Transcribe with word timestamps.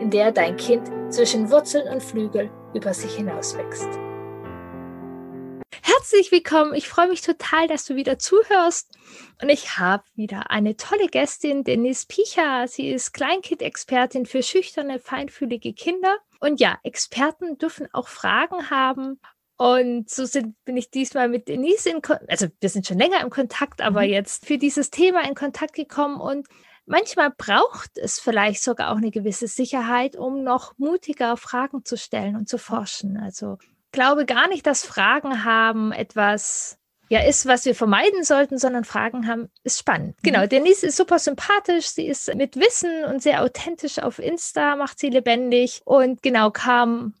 in 0.00 0.10
der 0.10 0.32
dein 0.32 0.56
Kind 0.56 0.88
zwischen 1.12 1.50
Wurzeln 1.50 1.88
und 1.88 2.02
Flügel 2.02 2.50
über 2.74 2.94
sich 2.94 3.14
hinauswächst. 3.14 3.88
Herzlich 5.82 6.30
willkommen. 6.30 6.74
Ich 6.74 6.88
freue 6.88 7.08
mich 7.08 7.22
total, 7.22 7.66
dass 7.66 7.84
du 7.84 7.96
wieder 7.96 8.18
zuhörst. 8.18 8.96
Und 9.42 9.48
ich 9.48 9.78
habe 9.78 10.04
wieder 10.14 10.50
eine 10.50 10.76
tolle 10.76 11.08
Gästin, 11.08 11.64
Denise 11.64 12.06
Picha. 12.06 12.66
Sie 12.68 12.90
ist 12.90 13.12
Kleinkind-Expertin 13.12 14.26
für 14.26 14.42
schüchterne, 14.42 15.00
feinfühlige 15.00 15.72
Kinder. 15.72 16.16
Und 16.40 16.60
ja, 16.60 16.78
Experten 16.84 17.58
dürfen 17.58 17.88
auch 17.92 18.08
Fragen 18.08 18.70
haben. 18.70 19.20
Und 19.56 20.08
so 20.08 20.24
sind, 20.24 20.54
bin 20.64 20.76
ich 20.76 20.90
diesmal 20.90 21.28
mit 21.28 21.48
Denise 21.48 21.86
in 21.86 22.00
Kontakt, 22.00 22.30
also 22.30 22.46
wir 22.60 22.68
sind 22.68 22.86
schon 22.86 22.98
länger 22.98 23.20
im 23.22 23.30
Kontakt, 23.30 23.82
aber 23.82 24.02
mhm. 24.02 24.10
jetzt 24.10 24.46
für 24.46 24.56
dieses 24.56 24.90
Thema 24.90 25.26
in 25.26 25.34
Kontakt 25.34 25.74
gekommen 25.74 26.20
und 26.20 26.46
Manchmal 26.88 27.30
braucht 27.36 27.98
es 27.98 28.18
vielleicht 28.18 28.62
sogar 28.62 28.90
auch 28.90 28.96
eine 28.96 29.10
gewisse 29.10 29.46
Sicherheit, 29.46 30.16
um 30.16 30.42
noch 30.42 30.72
mutiger 30.78 31.36
Fragen 31.36 31.84
zu 31.84 31.96
stellen 31.96 32.34
und 32.34 32.48
zu 32.48 32.58
forschen. 32.58 33.18
Also 33.18 33.58
glaube 33.92 34.26
gar 34.26 34.48
nicht, 34.48 34.66
dass 34.66 34.84
Fragen 34.84 35.44
haben 35.44 35.92
etwas 35.92 36.78
ja 37.10 37.20
ist, 37.20 37.46
was 37.46 37.64
wir 37.64 37.74
vermeiden 37.74 38.22
sollten, 38.22 38.58
sondern 38.58 38.84
Fragen 38.84 39.26
haben, 39.26 39.50
ist 39.64 39.78
spannend. 39.78 40.16
Mhm. 40.18 40.22
Genau, 40.22 40.46
Denise 40.46 40.84
ist 40.84 40.96
super 40.96 41.18
sympathisch, 41.18 41.88
sie 41.88 42.06
ist 42.06 42.34
mit 42.34 42.56
Wissen 42.56 43.04
und 43.04 43.22
sehr 43.22 43.42
authentisch 43.42 43.98
auf 43.98 44.18
Insta, 44.18 44.76
macht 44.76 44.98
sie 44.98 45.10
lebendig 45.10 45.82
und 45.84 46.22
genau 46.22 46.50
kam 46.50 47.14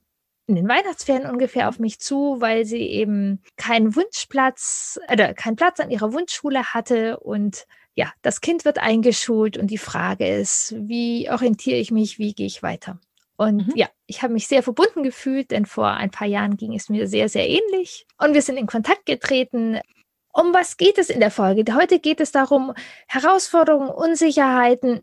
in 0.46 0.56
den 0.56 0.68
Weihnachtsferien 0.68 1.28
ungefähr 1.28 1.68
auf 1.68 1.78
mich 1.78 2.00
zu, 2.00 2.36
weil 2.40 2.64
sie 2.64 2.86
eben 2.88 3.42
keinen 3.56 3.94
Wunschplatz 3.94 4.98
oder 5.12 5.34
keinen 5.34 5.56
Platz 5.56 5.78
an 5.78 5.90
ihrer 5.90 6.12
Wunschschule 6.14 6.72
hatte 6.72 7.20
und 7.20 7.66
ja, 7.98 8.12
das 8.22 8.40
Kind 8.40 8.64
wird 8.64 8.78
eingeschult 8.78 9.58
und 9.58 9.72
die 9.72 9.76
Frage 9.76 10.24
ist, 10.28 10.72
wie 10.78 11.28
orientiere 11.28 11.78
ich 11.78 11.90
mich, 11.90 12.20
wie 12.20 12.32
gehe 12.32 12.46
ich 12.46 12.62
weiter? 12.62 13.00
Und 13.36 13.66
mhm. 13.66 13.72
ja, 13.74 13.88
ich 14.06 14.22
habe 14.22 14.32
mich 14.34 14.46
sehr 14.46 14.62
verbunden 14.62 15.02
gefühlt, 15.02 15.50
denn 15.50 15.66
vor 15.66 15.88
ein 15.88 16.12
paar 16.12 16.28
Jahren 16.28 16.56
ging 16.56 16.76
es 16.76 16.88
mir 16.88 17.08
sehr, 17.08 17.28
sehr 17.28 17.48
ähnlich. 17.48 18.06
Und 18.16 18.34
wir 18.34 18.42
sind 18.42 18.56
in 18.56 18.68
Kontakt 18.68 19.04
getreten. 19.04 19.80
Um 20.32 20.54
was 20.54 20.76
geht 20.76 20.96
es 20.96 21.10
in 21.10 21.18
der 21.18 21.32
Folge? 21.32 21.74
Heute 21.74 21.98
geht 21.98 22.20
es 22.20 22.30
darum, 22.30 22.72
Herausforderungen, 23.08 23.90
Unsicherheiten, 23.90 25.00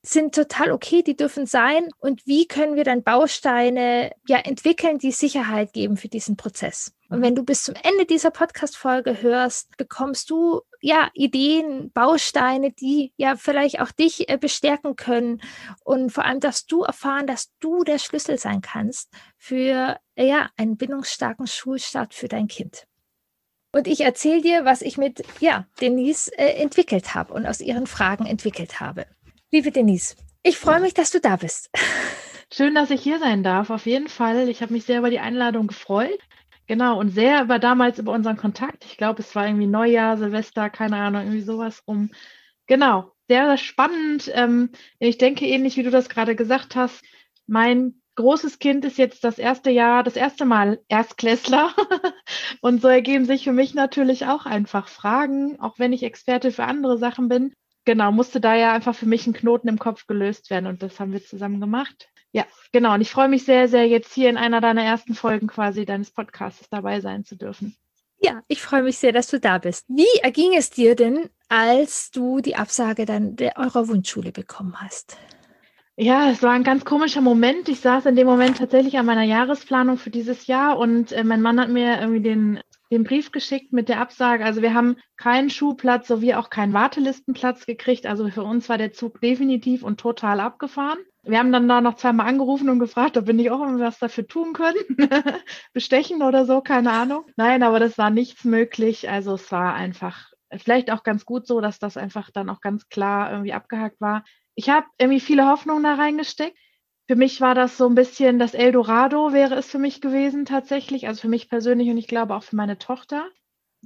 sind 0.00 0.34
total 0.34 0.72
okay, 0.72 1.02
die 1.02 1.16
dürfen 1.16 1.44
sein. 1.44 1.90
Und 1.98 2.26
wie 2.26 2.46
können 2.46 2.76
wir 2.76 2.84
dann 2.84 3.02
Bausteine 3.02 4.12
ja 4.26 4.38
entwickeln, 4.38 4.96
die 4.96 5.12
Sicherheit 5.12 5.74
geben 5.74 5.98
für 5.98 6.08
diesen 6.08 6.38
Prozess? 6.38 6.94
Und 7.10 7.18
mhm. 7.18 7.24
wenn 7.24 7.34
du 7.34 7.44
bis 7.44 7.64
zum 7.64 7.74
Ende 7.74 8.06
dieser 8.06 8.30
Podcast-Folge 8.30 9.20
hörst, 9.20 9.76
bekommst 9.76 10.30
du 10.30 10.62
ja 10.82 11.10
Ideen, 11.14 11.90
Bausteine, 11.92 12.72
die 12.72 13.14
ja 13.16 13.36
vielleicht 13.36 13.80
auch 13.80 13.92
dich 13.92 14.28
äh, 14.28 14.36
bestärken 14.36 14.96
können. 14.96 15.40
Und 15.84 16.10
vor 16.10 16.24
allem 16.24 16.40
dass 16.40 16.66
du 16.66 16.82
erfahren, 16.82 17.26
dass 17.26 17.52
du 17.60 17.84
der 17.84 17.98
Schlüssel 17.98 18.36
sein 18.36 18.60
kannst 18.60 19.08
für 19.38 19.98
äh, 20.16 20.28
ja 20.28 20.50
einen 20.56 20.76
bindungsstarken 20.76 21.46
Schulstart 21.46 22.12
für 22.12 22.28
dein 22.28 22.48
Kind. 22.48 22.86
Und 23.74 23.86
ich 23.86 24.02
erzähle 24.02 24.42
dir, 24.42 24.64
was 24.66 24.82
ich 24.82 24.98
mit 24.98 25.22
ja, 25.40 25.66
Denise 25.80 26.30
äh, 26.36 26.60
entwickelt 26.60 27.14
habe 27.14 27.32
und 27.32 27.46
aus 27.46 27.60
ihren 27.60 27.86
Fragen 27.86 28.26
entwickelt 28.26 28.80
habe. 28.80 29.06
Liebe 29.50 29.70
Denise, 29.70 30.16
ich 30.42 30.58
freue 30.58 30.80
mich, 30.80 30.92
dass 30.92 31.10
du 31.10 31.20
da 31.20 31.36
bist. 31.36 31.70
Schön, 32.52 32.74
dass 32.74 32.90
ich 32.90 33.00
hier 33.00 33.18
sein 33.18 33.42
darf, 33.42 33.70
auf 33.70 33.86
jeden 33.86 34.08
Fall. 34.08 34.48
Ich 34.50 34.60
habe 34.60 34.74
mich 34.74 34.84
sehr 34.84 34.98
über 34.98 35.08
die 35.08 35.20
Einladung 35.20 35.68
gefreut. 35.68 36.18
Genau, 36.72 36.98
und 36.98 37.10
sehr 37.10 37.42
über 37.42 37.58
damals 37.58 37.98
über 37.98 38.12
unseren 38.12 38.38
Kontakt. 38.38 38.86
Ich 38.86 38.96
glaube, 38.96 39.20
es 39.20 39.34
war 39.34 39.46
irgendwie 39.46 39.66
Neujahr, 39.66 40.16
Silvester, 40.16 40.70
keine 40.70 40.96
Ahnung, 40.96 41.20
irgendwie 41.20 41.42
sowas 41.42 41.82
rum. 41.86 42.10
Genau, 42.66 43.12
sehr 43.28 43.58
spannend. 43.58 44.30
Ähm, 44.32 44.70
ich 44.98 45.18
denke 45.18 45.44
ähnlich, 45.44 45.76
wie 45.76 45.82
du 45.82 45.90
das 45.90 46.08
gerade 46.08 46.34
gesagt 46.34 46.74
hast. 46.74 47.04
Mein 47.46 48.00
großes 48.14 48.58
Kind 48.58 48.86
ist 48.86 48.96
jetzt 48.96 49.22
das 49.22 49.38
erste 49.38 49.70
Jahr, 49.70 50.02
das 50.02 50.16
erste 50.16 50.46
Mal 50.46 50.80
Erstklässler. 50.88 51.74
und 52.62 52.80
so 52.80 52.88
ergeben 52.88 53.26
sich 53.26 53.44
für 53.44 53.52
mich 53.52 53.74
natürlich 53.74 54.24
auch 54.24 54.46
einfach 54.46 54.88
Fragen, 54.88 55.60
auch 55.60 55.78
wenn 55.78 55.92
ich 55.92 56.02
Experte 56.02 56.50
für 56.52 56.64
andere 56.64 56.96
Sachen 56.96 57.28
bin 57.28 57.52
genau, 57.84 58.12
musste 58.12 58.40
da 58.40 58.54
ja 58.54 58.72
einfach 58.72 58.94
für 58.94 59.06
mich 59.06 59.26
ein 59.26 59.32
Knoten 59.32 59.68
im 59.68 59.78
Kopf 59.78 60.06
gelöst 60.06 60.50
werden 60.50 60.66
und 60.66 60.82
das 60.82 61.00
haben 61.00 61.12
wir 61.12 61.22
zusammen 61.22 61.60
gemacht. 61.60 62.11
Ja, 62.32 62.44
genau. 62.72 62.94
Und 62.94 63.00
ich 63.00 63.10
freue 63.10 63.28
mich 63.28 63.44
sehr, 63.44 63.68
sehr, 63.68 63.86
jetzt 63.86 64.14
hier 64.14 64.30
in 64.30 64.36
einer 64.36 64.60
deiner 64.60 64.82
ersten 64.82 65.14
Folgen 65.14 65.46
quasi 65.46 65.84
deines 65.84 66.10
Podcasts 66.10 66.68
dabei 66.70 67.00
sein 67.00 67.24
zu 67.24 67.36
dürfen. 67.36 67.76
Ja, 68.20 68.42
ich 68.48 68.62
freue 68.62 68.82
mich 68.82 68.98
sehr, 68.98 69.12
dass 69.12 69.26
du 69.28 69.40
da 69.40 69.58
bist. 69.58 69.84
Wie 69.88 70.20
erging 70.22 70.54
es 70.54 70.70
dir 70.70 70.94
denn, 70.94 71.28
als 71.48 72.10
du 72.10 72.40
die 72.40 72.56
Absage 72.56 73.04
dann 73.04 73.36
der 73.36 73.58
eurer 73.58 73.88
Wunschschule 73.88 74.32
bekommen 74.32 74.80
hast? 74.80 75.16
Ja, 75.96 76.30
es 76.30 76.42
war 76.42 76.52
ein 76.52 76.64
ganz 76.64 76.84
komischer 76.84 77.20
Moment. 77.20 77.68
Ich 77.68 77.80
saß 77.80 78.06
in 78.06 78.16
dem 78.16 78.26
Moment 78.26 78.58
tatsächlich 78.58 78.96
an 78.96 79.06
meiner 79.06 79.24
Jahresplanung 79.24 79.98
für 79.98 80.10
dieses 80.10 80.46
Jahr 80.46 80.78
und 80.78 81.12
äh, 81.12 81.24
mein 81.24 81.42
Mann 81.42 81.60
hat 81.60 81.68
mir 81.68 82.00
irgendwie 82.00 82.22
den 82.22 82.60
den 82.92 83.04
Brief 83.04 83.32
geschickt 83.32 83.72
mit 83.72 83.88
der 83.88 84.00
Absage. 84.00 84.44
Also 84.44 84.60
wir 84.60 84.74
haben 84.74 84.96
keinen 85.16 85.48
Schuhplatz 85.48 86.06
sowie 86.06 86.34
auch 86.34 86.50
keinen 86.50 86.74
Wartelistenplatz 86.74 87.64
gekriegt. 87.64 88.04
Also 88.04 88.28
für 88.28 88.42
uns 88.42 88.68
war 88.68 88.76
der 88.76 88.92
Zug 88.92 89.20
definitiv 89.22 89.82
und 89.82 89.98
total 89.98 90.40
abgefahren. 90.40 90.98
Wir 91.24 91.38
haben 91.38 91.52
dann 91.52 91.68
da 91.68 91.80
noch 91.80 91.94
zweimal 91.94 92.26
angerufen 92.26 92.68
und 92.68 92.78
gefragt, 92.78 93.16
ob 93.16 93.26
wir 93.26 93.34
nicht 93.34 93.50
auch 93.50 93.60
irgendwas 93.60 93.98
dafür 93.98 94.26
tun 94.26 94.52
können. 94.52 94.78
Bestechen 95.72 96.22
oder 96.22 96.46
so, 96.46 96.60
keine 96.60 96.90
Ahnung. 96.90 97.24
Nein, 97.36 97.62
aber 97.62 97.78
das 97.78 97.96
war 97.96 98.10
nichts 98.10 98.44
möglich. 98.44 99.08
Also 99.08 99.34
es 99.34 99.50
war 99.52 99.74
einfach 99.74 100.30
vielleicht 100.56 100.90
auch 100.90 101.02
ganz 101.02 101.24
gut 101.24 101.46
so, 101.46 101.60
dass 101.60 101.78
das 101.78 101.96
einfach 101.96 102.30
dann 102.30 102.50
auch 102.50 102.60
ganz 102.60 102.88
klar 102.88 103.30
irgendwie 103.30 103.52
abgehakt 103.52 104.00
war. 104.00 104.24
Ich 104.54 104.68
habe 104.68 104.86
irgendwie 104.98 105.20
viele 105.20 105.46
Hoffnungen 105.46 105.84
da 105.84 105.94
reingesteckt 105.94 106.56
für 107.08 107.16
mich 107.16 107.40
war 107.40 107.54
das 107.54 107.76
so 107.76 107.86
ein 107.86 107.94
bisschen 107.94 108.38
das 108.38 108.54
Eldorado 108.54 109.32
wäre 109.32 109.54
es 109.56 109.70
für 109.70 109.78
mich 109.78 110.00
gewesen 110.00 110.44
tatsächlich, 110.44 111.08
also 111.08 111.20
für 111.20 111.28
mich 111.28 111.48
persönlich 111.48 111.90
und 111.90 111.98
ich 111.98 112.06
glaube 112.06 112.34
auch 112.34 112.42
für 112.42 112.56
meine 112.56 112.78
Tochter. 112.78 113.28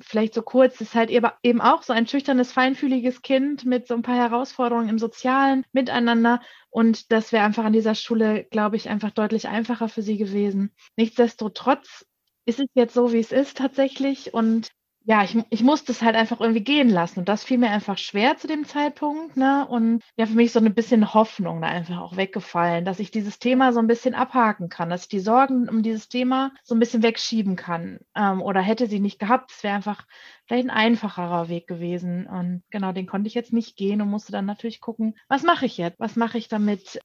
Vielleicht 0.01 0.35
so 0.35 0.43
kurz, 0.43 0.81
ist 0.81 0.95
halt 0.95 1.11
eben 1.11 1.61
auch 1.61 1.83
so 1.83 1.93
ein 1.95 2.07
schüchternes, 2.07 2.53
feinfühliges 2.53 3.23
Kind 3.23 3.65
mit 3.65 3.87
so 3.87 3.95
ein 3.95 4.03
paar 4.03 4.17
Herausforderungen 4.17 4.91
im 4.91 4.99
sozialen 4.99 5.65
Miteinander. 5.73 6.41
Und 6.69 7.11
das 7.13 7.33
wäre 7.33 7.45
einfach 7.45 7.65
an 7.65 7.73
dieser 7.73 7.95
Schule, 7.95 8.45
glaube 8.45 8.77
ich, 8.77 8.91
einfach 8.91 9.11
deutlich 9.11 9.49
einfacher 9.49 9.89
für 9.89 10.03
sie 10.03 10.19
gewesen. 10.19 10.75
Nichtsdestotrotz 10.97 12.05
ist 12.45 12.61
es 12.61 12.67
jetzt 12.75 12.93
so, 12.95 13.13
wie 13.13 13.21
es 13.21 13.33
ist 13.33 13.57
tatsächlich. 13.57 14.35
Und 14.35 14.69
ja, 15.09 15.23
ich, 15.23 15.39
ich 15.51 15.63
musste 15.63 15.93
es 15.93 16.03
halt 16.03 16.17
einfach 16.17 16.41
irgendwie 16.41 16.65
gehen 16.65 16.89
lassen. 16.89 17.21
Und 17.21 17.29
das 17.29 17.45
fiel 17.45 17.59
mir 17.59 17.71
einfach 17.71 17.97
schwer 17.97 18.37
zu 18.39 18.49
dem 18.49 18.65
Zeitpunkt. 18.65 19.37
Ne? 19.37 19.65
Und 19.69 20.03
ja, 20.17 20.27
für 20.27 20.35
mich 20.35 20.51
so 20.51 20.59
ein 20.59 20.75
bisschen 20.75 21.15
Hoffnung 21.15 21.61
da 21.61 21.69
einfach 21.69 21.99
auch 22.01 22.17
weggefallen, 22.17 22.85
dass 22.85 22.99
ich 22.99 23.13
dieses 23.13 23.39
Thema 23.39 23.73
so 23.73 23.79
ein 23.79 23.87
bisschen 23.87 24.17
abhaken 24.17 24.69
kann, 24.69 24.91
dass 24.91 25.03
ich 25.03 25.09
die 25.09 25.21
Sorgen 25.21 25.69
um 25.69 25.85
dieses 25.85 26.09
Thema 26.09 26.51
so 26.65 26.75
ein 26.75 26.81
bisschen 26.81 27.05
wegschieben 27.05 27.55
kann. 27.55 28.01
Ähm, 28.17 28.43
oder 28.43 28.61
hätte 28.61 28.89
sie 28.89 28.99
nicht 28.99 29.21
gehabt, 29.21 29.53
es 29.53 29.63
wäre 29.63 29.77
einfach 29.77 30.05
vielleicht 30.45 30.69
ein 30.69 30.77
einfacherer 30.77 31.49
Weg 31.49 31.69
gewesen. 31.69 32.27
Und 32.27 32.65
genau, 32.71 32.91
den 32.91 33.07
konnte 33.07 33.29
ich 33.29 33.35
jetzt 33.35 33.53
nicht 33.53 33.77
gehen 33.77 34.03
und 34.03 34.11
musste 34.11 34.33
dann 34.33 34.45
natürlich 34.45 34.81
gucken, 34.81 35.15
was 35.29 35.45
mache 35.45 35.67
ich 35.67 35.79
jetzt? 35.79 36.01
Was 36.01 36.17
mache 36.17 36.37
ich 36.37 36.49
damit? 36.49 37.01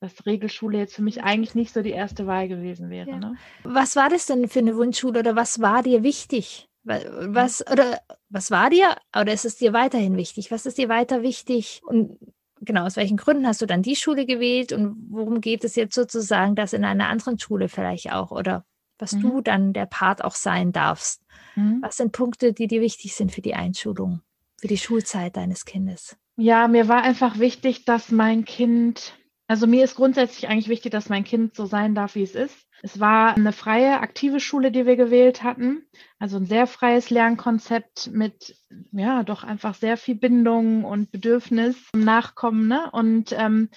dass 0.00 0.26
Regelschule 0.26 0.76
jetzt 0.76 0.96
für 0.96 1.02
mich 1.02 1.22
eigentlich 1.22 1.54
nicht 1.54 1.72
so 1.72 1.80
die 1.80 1.92
erste 1.92 2.26
Wahl 2.26 2.46
gewesen 2.46 2.90
wäre. 2.90 3.08
Ja. 3.08 3.16
Ne? 3.16 3.36
Was 3.62 3.96
war 3.96 4.10
das 4.10 4.26
denn 4.26 4.48
für 4.48 4.58
eine 4.58 4.76
Wunschschule 4.76 5.20
oder 5.20 5.34
was 5.34 5.62
war 5.62 5.82
dir 5.82 6.02
wichtig? 6.02 6.68
Was 6.84 7.64
oder 7.70 8.00
was 8.28 8.50
war 8.50 8.68
dir 8.70 8.96
oder 9.18 9.32
ist 9.32 9.44
es 9.44 9.56
dir 9.56 9.72
weiterhin 9.72 10.16
wichtig? 10.16 10.50
Was 10.50 10.66
ist 10.66 10.78
dir 10.78 10.88
weiter 10.88 11.22
wichtig? 11.22 11.80
Und 11.84 12.18
genau, 12.60 12.84
aus 12.84 12.96
welchen 12.96 13.16
Gründen 13.16 13.46
hast 13.46 13.62
du 13.62 13.66
dann 13.66 13.82
die 13.82 13.96
Schule 13.96 14.26
gewählt 14.26 14.72
und 14.72 14.96
worum 15.08 15.40
geht 15.40 15.64
es 15.64 15.76
jetzt 15.76 15.94
sozusagen, 15.94 16.54
das 16.54 16.72
in 16.72 16.84
einer 16.84 17.08
anderen 17.08 17.38
Schule 17.38 17.68
vielleicht 17.68 18.12
auch 18.12 18.30
oder 18.30 18.64
was 18.98 19.12
mhm. 19.12 19.22
du 19.22 19.40
dann 19.40 19.72
der 19.72 19.86
Part 19.86 20.22
auch 20.22 20.34
sein 20.34 20.72
darfst? 20.72 21.22
Mhm. 21.56 21.78
Was 21.82 21.96
sind 21.96 22.12
Punkte, 22.12 22.52
die 22.52 22.66
dir 22.66 22.80
wichtig 22.80 23.14
sind 23.14 23.32
für 23.32 23.42
die 23.42 23.54
Einschulung, 23.54 24.20
für 24.60 24.68
die 24.68 24.78
Schulzeit 24.78 25.36
deines 25.36 25.64
Kindes? 25.64 26.16
Ja, 26.36 26.68
mir 26.68 26.88
war 26.88 27.02
einfach 27.02 27.38
wichtig, 27.38 27.84
dass 27.84 28.10
mein 28.10 28.44
Kind, 28.44 29.14
also 29.46 29.66
mir 29.66 29.84
ist 29.84 29.96
grundsätzlich 29.96 30.48
eigentlich 30.48 30.68
wichtig, 30.68 30.92
dass 30.92 31.08
mein 31.08 31.24
Kind 31.24 31.54
so 31.54 31.66
sein 31.66 31.94
darf, 31.94 32.14
wie 32.14 32.22
es 32.22 32.34
ist. 32.34 32.56
Es 32.82 33.00
war 33.00 33.34
eine 33.36 33.52
freie, 33.52 34.00
aktive 34.00 34.40
Schule, 34.40 34.70
die 34.70 34.86
wir 34.86 34.96
gewählt 34.96 35.42
hatten. 35.42 35.86
Also 36.18 36.36
ein 36.36 36.46
sehr 36.46 36.66
freies 36.66 37.10
Lernkonzept 37.10 38.10
mit, 38.12 38.56
ja, 38.92 39.22
doch 39.22 39.44
einfach 39.44 39.74
sehr 39.74 39.96
viel 39.96 40.14
Bindung 40.16 40.84
und 40.84 41.10
Bedürfnis 41.10 41.76
im 41.92 42.04
Nachkommen. 42.04 42.68
Ne? 42.68 42.90
Und 42.92 43.32
ähm, 43.32 43.70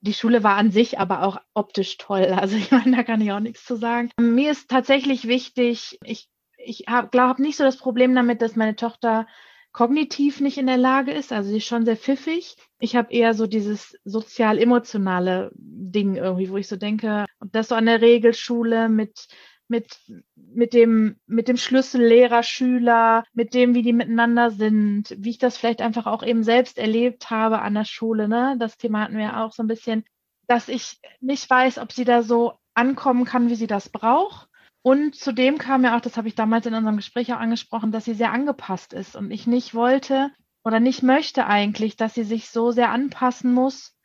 die 0.00 0.14
Schule 0.14 0.42
war 0.42 0.56
an 0.56 0.70
sich 0.70 0.98
aber 0.98 1.22
auch 1.22 1.38
optisch 1.54 1.96
toll. 1.96 2.26
Also 2.40 2.56
ich 2.56 2.70
meine, 2.70 2.96
da 2.96 3.02
kann 3.02 3.20
ich 3.20 3.32
auch 3.32 3.40
nichts 3.40 3.64
zu 3.64 3.76
sagen. 3.76 4.10
Mir 4.18 4.50
ist 4.50 4.68
tatsächlich 4.68 5.26
wichtig, 5.26 5.98
ich, 6.04 6.28
ich 6.56 6.84
habe 6.88 7.08
glaub, 7.08 7.38
nicht 7.38 7.56
so 7.56 7.64
das 7.64 7.76
Problem 7.76 8.14
damit, 8.14 8.42
dass 8.42 8.56
meine 8.56 8.76
Tochter 8.76 9.26
kognitiv 9.72 10.40
nicht 10.40 10.58
in 10.58 10.66
der 10.66 10.76
Lage 10.76 11.12
ist. 11.12 11.32
Also 11.32 11.50
sie 11.50 11.58
ist 11.58 11.66
schon 11.66 11.84
sehr 11.84 11.96
pfiffig. 11.96 12.56
Ich 12.78 12.96
habe 12.96 13.12
eher 13.12 13.34
so 13.34 13.46
dieses 13.46 13.98
sozial-emotionale 14.04 15.50
Ding 15.54 16.16
irgendwie, 16.16 16.50
wo 16.50 16.56
ich 16.56 16.68
so 16.68 16.76
denke, 16.76 17.26
ob 17.40 17.52
das 17.52 17.68
so 17.68 17.74
an 17.74 17.86
der 17.86 18.00
Regelschule 18.00 18.88
mit 18.88 19.28
mit, 19.72 19.98
mit 20.36 20.74
dem, 20.74 21.16
mit 21.26 21.48
dem 21.48 21.56
Schlüssel 21.56 22.04
Lehrer, 22.04 22.42
Schüler, 22.42 23.24
mit 23.32 23.54
dem, 23.54 23.74
wie 23.74 23.82
die 23.82 23.94
miteinander 23.94 24.50
sind, 24.50 25.14
wie 25.18 25.30
ich 25.30 25.38
das 25.38 25.56
vielleicht 25.56 25.80
einfach 25.80 26.06
auch 26.06 26.22
eben 26.22 26.44
selbst 26.44 26.78
erlebt 26.78 27.30
habe 27.30 27.60
an 27.62 27.74
der 27.74 27.86
Schule, 27.86 28.28
ne? 28.28 28.56
Das 28.58 28.76
Thema 28.76 29.00
hatten 29.00 29.16
wir 29.16 29.38
auch 29.38 29.52
so 29.52 29.62
ein 29.62 29.68
bisschen, 29.68 30.04
dass 30.46 30.68
ich 30.68 31.00
nicht 31.20 31.48
weiß, 31.48 31.78
ob 31.78 31.90
sie 31.90 32.04
da 32.04 32.22
so 32.22 32.52
ankommen 32.74 33.24
kann, 33.24 33.48
wie 33.48 33.54
sie 33.54 33.66
das 33.66 33.88
braucht. 33.88 34.46
Und 34.82 35.14
zudem 35.14 35.58
kam 35.58 35.84
ja 35.84 35.96
auch, 35.96 36.00
das 36.00 36.16
habe 36.16 36.28
ich 36.28 36.34
damals 36.34 36.66
in 36.66 36.74
unserem 36.74 36.96
Gespräch 36.96 37.32
auch 37.32 37.38
angesprochen, 37.38 37.92
dass 37.92 38.04
sie 38.04 38.14
sehr 38.14 38.32
angepasst 38.32 38.92
ist 38.92 39.14
und 39.14 39.30
ich 39.30 39.46
nicht 39.46 39.74
wollte 39.74 40.30
oder 40.64 40.80
nicht 40.80 41.02
möchte 41.02 41.46
eigentlich, 41.46 41.96
dass 41.96 42.14
sie 42.14 42.24
sich 42.24 42.50
so 42.50 42.72
sehr 42.72 42.90
anpassen 42.90 43.52
muss, 43.52 43.96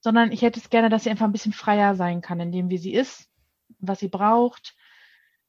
sondern 0.00 0.32
ich 0.32 0.42
hätte 0.42 0.58
es 0.58 0.70
gerne, 0.70 0.88
dass 0.88 1.04
sie 1.04 1.10
einfach 1.10 1.26
ein 1.26 1.32
bisschen 1.32 1.52
freier 1.52 1.94
sein 1.94 2.20
kann, 2.20 2.40
in 2.40 2.52
dem, 2.52 2.68
wie 2.68 2.78
sie 2.78 2.92
ist, 2.92 3.28
was 3.78 4.00
sie 4.00 4.08
braucht. 4.08 4.74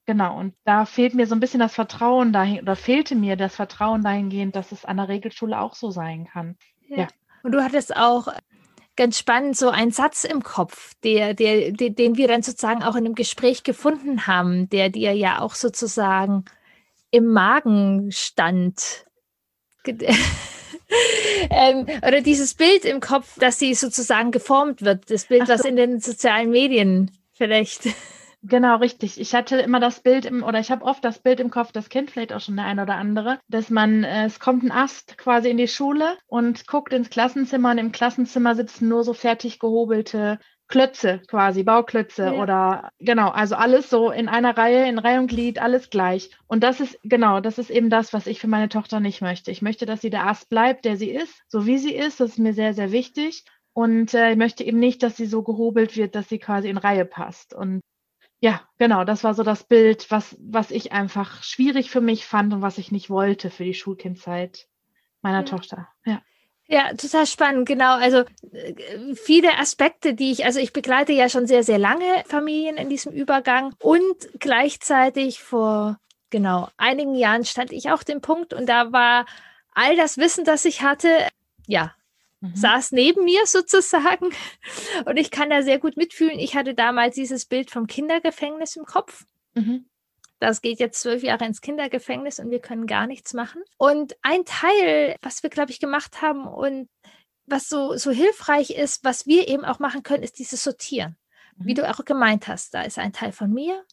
Genau, 0.06 0.38
und 0.38 0.54
da 0.66 0.86
fehlt 0.86 1.16
mir 1.16 1.26
so 1.26 1.34
ein 1.34 1.40
bisschen 1.40 1.60
das 1.60 1.74
Vertrauen 1.74 2.32
dahin, 2.32 2.62
oder 2.62 2.76
fehlte 2.76 3.16
mir 3.16 3.38
das 3.38 3.56
Vertrauen 3.56 4.04
dahingehend, 4.04 4.56
dass 4.56 4.72
es 4.72 4.86
an 4.86 4.98
der 4.98 5.10
Regelschule 5.10 5.60
auch 5.60 5.74
so 5.74 5.90
sein 5.90 6.26
kann. 6.26 6.58
Ja. 6.88 6.98
ja. 6.98 7.08
Und 7.42 7.54
du 7.54 7.64
hattest 7.64 7.96
auch 7.96 8.28
ganz 8.96 9.18
spannend 9.18 9.58
so 9.58 9.70
einen 9.70 9.92
Satz 9.92 10.24
im 10.24 10.44
Kopf, 10.44 10.94
der, 11.04 11.34
der, 11.34 11.72
der, 11.72 11.90
den 11.90 12.18
wir 12.18 12.28
dann 12.28 12.44
sozusagen 12.44 12.84
auch 12.84 12.96
in 12.96 13.06
einem 13.06 13.16
Gespräch 13.16 13.64
gefunden 13.64 14.28
haben, 14.28 14.70
der 14.70 14.90
dir 14.90 15.14
ja 15.14 15.42
auch 15.42 15.56
sozusagen 15.56 16.46
im 17.12 17.28
Magen 17.28 18.12
stand. 18.12 19.06
ähm, 21.50 21.86
oder 22.06 22.22
dieses 22.22 22.54
Bild 22.56 22.86
im 22.86 23.00
Kopf, 23.00 23.38
dass 23.40 23.60
sie 23.60 23.74
sozusagen 23.74 24.32
geformt 24.32 24.82
wird, 24.82 25.12
das 25.12 25.26
Bild, 25.26 25.48
so. 25.48 25.54
was 25.54 25.62
in 25.62 25.76
den 25.76 26.00
sozialen 26.00 26.50
Medien 26.50 27.12
vielleicht. 27.34 27.88
Genau, 28.48 28.76
richtig. 28.78 29.20
Ich 29.20 29.34
hatte 29.34 29.58
immer 29.58 29.80
das 29.80 30.02
Bild 30.02 30.26
im, 30.26 30.44
oder 30.44 30.60
ich 30.60 30.70
habe 30.70 30.86
oft 30.86 31.04
das 31.04 31.18
Bild 31.18 31.40
im 31.40 31.50
Kopf, 31.50 31.72
das 31.72 31.90
kennt 31.90 32.12
vielleicht 32.12 32.32
auch 32.32 32.42
schon 32.42 32.58
der 32.58 32.66
eine 32.66 32.84
oder 32.84 32.96
andere, 32.96 33.40
dass 33.48 33.72
man, 33.72 34.04
äh, 34.04 34.26
es 34.26 34.40
kommt 34.40 34.64
ein 34.64 34.72
Ast 34.72 35.18
quasi 35.18 35.50
in 35.50 35.58
die 35.58 35.68
Schule 35.68 36.16
und 36.28 36.68
guckt 36.68 36.94
ins 36.94 37.10
Klassenzimmer 37.10 37.72
und 37.72 37.80
im 37.80 37.92
Klassenzimmer 37.92 38.54
sitzen 38.54 38.88
nur 38.88 39.04
so 39.04 39.14
fertig 39.14 39.58
gehobelte 39.58 40.38
Klötze 40.68 41.24
quasi, 41.28 41.64
Bauklötze 41.64 42.26
ja. 42.26 42.32
oder 42.34 42.90
genau, 43.00 43.30
also 43.30 43.56
alles 43.56 43.90
so 43.90 44.12
in 44.12 44.30
einer 44.30 44.56
Reihe, 44.56 44.88
in 44.88 45.00
Reihe 45.00 45.20
und 45.20 45.28
Glied, 45.28 45.60
alles 45.60 45.90
gleich. 45.90 46.30
Und 46.46 46.64
das 46.64 46.80
ist 46.82 47.00
genau, 47.04 47.40
das 47.40 47.58
ist 47.58 47.72
eben 47.72 47.90
das, 47.90 48.14
was 48.14 48.28
ich 48.28 48.40
für 48.40 48.48
meine 48.48 48.70
Tochter 48.70 49.00
nicht 49.00 49.22
möchte. 49.22 49.50
Ich 49.50 49.64
möchte, 49.64 49.88
dass 49.88 50.02
sie 50.02 50.12
der 50.12 50.28
Ast 50.28 50.50
bleibt, 50.50 50.86
der 50.86 50.98
sie 50.98 51.10
ist, 51.10 51.34
so 51.48 51.66
wie 51.66 51.80
sie 51.80 51.96
ist. 51.96 52.20
Das 52.20 52.32
ist 52.32 52.40
mir 52.40 52.54
sehr, 52.54 52.76
sehr 52.76 52.92
wichtig. 52.92 53.44
Und 53.74 54.14
äh, 54.14 54.32
ich 54.32 54.38
möchte 54.38 54.64
eben 54.64 54.80
nicht, 54.80 55.02
dass 55.02 55.18
sie 55.18 55.26
so 55.26 55.42
gehobelt 55.42 55.98
wird, 55.98 56.14
dass 56.16 56.30
sie 56.30 56.40
quasi 56.40 56.70
in 56.70 56.78
Reihe 56.78 57.06
passt. 57.06 57.54
Und 57.54 57.82
ja, 58.46 58.62
genau, 58.78 59.06
das 59.06 59.24
war 59.24 59.34
so 59.34 59.42
das 59.42 59.64
Bild, 59.64 60.12
was, 60.12 60.38
was 60.40 60.70
ich 60.70 60.92
einfach 60.92 61.42
schwierig 61.42 61.90
für 61.90 62.00
mich 62.00 62.28
fand 62.28 62.54
und 62.54 62.62
was 62.62 62.78
ich 62.78 62.92
nicht 62.92 63.10
wollte 63.10 63.50
für 63.50 63.64
die 63.64 63.74
Schulkindzeit 63.74 64.68
meiner 65.24 65.40
ja. 65.40 65.46
Tochter. 65.46 65.88
Ja. 66.06 66.22
Ja, 66.68 66.94
total 66.94 67.26
spannend, 67.26 67.68
genau. 67.68 67.96
Also 67.96 68.20
äh, 68.52 69.16
viele 69.16 69.58
Aspekte, 69.58 70.14
die 70.14 70.32
ich, 70.32 70.46
also 70.46 70.60
ich 70.60 70.74
begleite 70.74 71.12
ja 71.12 71.28
schon 71.28 71.48
sehr, 71.48 71.64
sehr 71.64 71.80
lange 71.80 72.24
Familien 72.28 72.78
in 72.78 72.88
diesem 72.88 73.14
Übergang 73.14 73.74
und 73.80 74.16
gleichzeitig 74.40 75.40
vor 75.40 75.98
genau 76.30 76.70
einigen 76.78 77.16
Jahren 77.16 77.46
stand 77.46 77.72
ich 77.72 77.90
auch 77.90 78.04
den 78.04 78.22
Punkt 78.22 78.54
und 78.54 78.70
da 78.70 78.92
war 78.92 79.26
all 79.74 79.96
das 79.96 80.20
Wissen, 80.20 80.46
das 80.46 80.66
ich 80.66 80.84
hatte, 80.84 81.10
ja, 81.66 81.96
mhm. 82.50 82.56
saß 82.56 82.92
neben 82.92 83.26
mir 83.26 83.46
sozusagen. 83.46 84.30
Und 85.06 85.18
ich 85.18 85.32
kann 85.32 85.50
da 85.50 85.62
sehr 85.62 85.80
gut 85.80 85.98
mitfühlen. 85.98 86.40
Ich 86.40 86.56
hatte 86.56 86.74
damals 86.74 87.16
dieses 87.16 87.46
Bild 87.46 87.72
vom 87.72 87.88
Kindergefängnis 87.88 88.76
im 88.76 88.86
Kopf. 88.86 89.26
Mhm. 89.54 89.86
Das 90.40 90.62
geht 90.62 90.80
jetzt 90.80 91.02
zwölf 91.02 91.24
Jahre 91.24 91.46
ins 91.46 91.62
Kindergefängnis 91.62 92.40
und 92.40 92.52
wir 92.52 92.60
können 92.60 92.88
gar 92.88 93.08
nichts 93.08 93.34
machen. 93.34 93.64
Und 93.78 94.16
ein 94.22 94.44
Teil, 94.46 95.16
was 95.22 95.44
wir, 95.44 95.50
glaube 95.50 95.72
ich, 95.72 95.80
gemacht 95.80 96.22
haben 96.22 96.46
und 96.46 96.90
was 97.48 97.70
so, 97.70 97.96
so 97.96 98.12
hilfreich 98.12 98.72
ist, 98.72 99.04
was 99.04 99.28
wir 99.28 99.48
eben 99.48 99.66
auch 99.66 99.80
machen 99.80 100.04
können, 100.04 100.24
ist 100.24 100.40
dieses 100.40 100.64
Sortieren. 100.64 101.16
Mhm. 101.58 101.66
Wie 101.66 101.74
du 101.74 101.90
auch 101.90 102.04
gemeint 102.04 102.48
hast, 102.48 102.74
da 102.74 102.82
ist 102.82 103.00
ein 103.00 103.14
Teil 103.14 103.32
von 103.32 103.52
mir, 103.52 103.84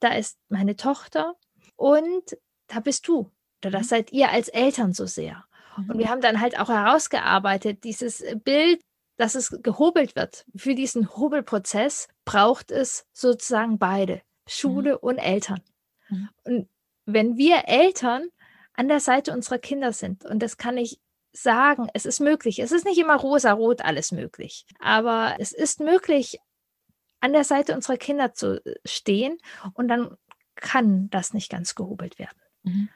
da 0.00 0.14
ist 0.14 0.38
meine 0.48 0.76
Tochter 0.76 1.34
und 1.76 2.36
da 2.68 2.80
bist 2.80 3.08
du. 3.08 3.30
Oder 3.60 3.70
das 3.70 3.82
mhm. 3.82 3.88
seid 3.88 4.12
ihr 4.12 4.30
als 4.30 4.48
Eltern 4.48 4.92
so 4.92 5.06
sehr. 5.06 5.44
Und 5.76 5.98
wir 5.98 6.08
haben 6.08 6.20
dann 6.20 6.40
halt 6.40 6.58
auch 6.58 6.68
herausgearbeitet, 6.68 7.84
dieses 7.84 8.24
Bild, 8.44 8.80
dass 9.16 9.34
es 9.34 9.50
gehobelt 9.62 10.16
wird. 10.16 10.44
Für 10.56 10.74
diesen 10.74 11.14
Hobelprozess 11.16 12.08
braucht 12.24 12.70
es 12.70 13.06
sozusagen 13.12 13.78
beide, 13.78 14.22
Schule 14.46 14.92
mhm. 14.94 14.98
und 15.00 15.18
Eltern. 15.18 15.60
Mhm. 16.08 16.28
Und 16.44 16.68
wenn 17.06 17.36
wir 17.36 17.68
Eltern 17.68 18.28
an 18.74 18.88
der 18.88 19.00
Seite 19.00 19.32
unserer 19.32 19.58
Kinder 19.58 19.92
sind, 19.92 20.24
und 20.24 20.40
das 20.40 20.56
kann 20.56 20.76
ich 20.76 21.00
sagen, 21.32 21.88
es 21.94 22.04
ist 22.04 22.20
möglich. 22.20 22.58
Es 22.58 22.72
ist 22.72 22.84
nicht 22.84 22.98
immer 22.98 23.16
rosa-rot 23.16 23.82
alles 23.82 24.12
möglich, 24.12 24.66
aber 24.78 25.36
es 25.38 25.52
ist 25.52 25.80
möglich, 25.80 26.38
an 27.20 27.32
der 27.32 27.44
Seite 27.44 27.74
unserer 27.74 27.96
Kinder 27.96 28.34
zu 28.34 28.60
stehen 28.84 29.38
und 29.74 29.88
dann 29.88 30.16
kann 30.56 31.08
das 31.10 31.32
nicht 31.32 31.50
ganz 31.50 31.74
gehobelt 31.74 32.18
werden. 32.18 32.38
Mhm. 32.64 32.88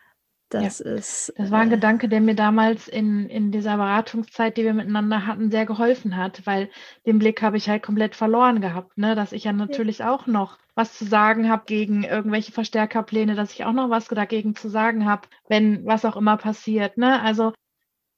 Das 0.60 0.78
ja. 0.78 0.92
ist. 0.92 1.32
Das 1.36 1.50
war 1.50 1.60
ein 1.60 1.68
äh, 1.68 1.74
Gedanke, 1.74 2.08
der 2.08 2.20
mir 2.20 2.34
damals 2.34 2.88
in, 2.88 3.28
in 3.28 3.52
dieser 3.52 3.76
Beratungszeit, 3.76 4.56
die 4.56 4.64
wir 4.64 4.74
miteinander 4.74 5.26
hatten, 5.26 5.50
sehr 5.50 5.66
geholfen 5.66 6.16
hat, 6.16 6.46
weil 6.46 6.70
den 7.06 7.18
Blick 7.18 7.42
habe 7.42 7.56
ich 7.56 7.68
halt 7.68 7.82
komplett 7.82 8.14
verloren 8.14 8.60
gehabt, 8.60 8.96
ne? 8.98 9.14
Dass 9.14 9.32
ich 9.32 9.44
ja 9.44 9.52
natürlich 9.52 9.98
ja. 9.98 10.14
auch 10.14 10.26
noch 10.26 10.58
was 10.74 10.96
zu 10.96 11.04
sagen 11.04 11.48
habe 11.48 11.64
gegen 11.66 12.04
irgendwelche 12.04 12.52
Verstärkerpläne, 12.52 13.34
dass 13.34 13.52
ich 13.52 13.64
auch 13.64 13.72
noch 13.72 13.90
was 13.90 14.08
dagegen 14.08 14.54
zu 14.54 14.68
sagen 14.68 15.06
habe, 15.06 15.28
wenn 15.48 15.84
was 15.86 16.04
auch 16.04 16.16
immer 16.16 16.36
passiert, 16.36 16.98
ne? 16.98 17.20
Also 17.22 17.52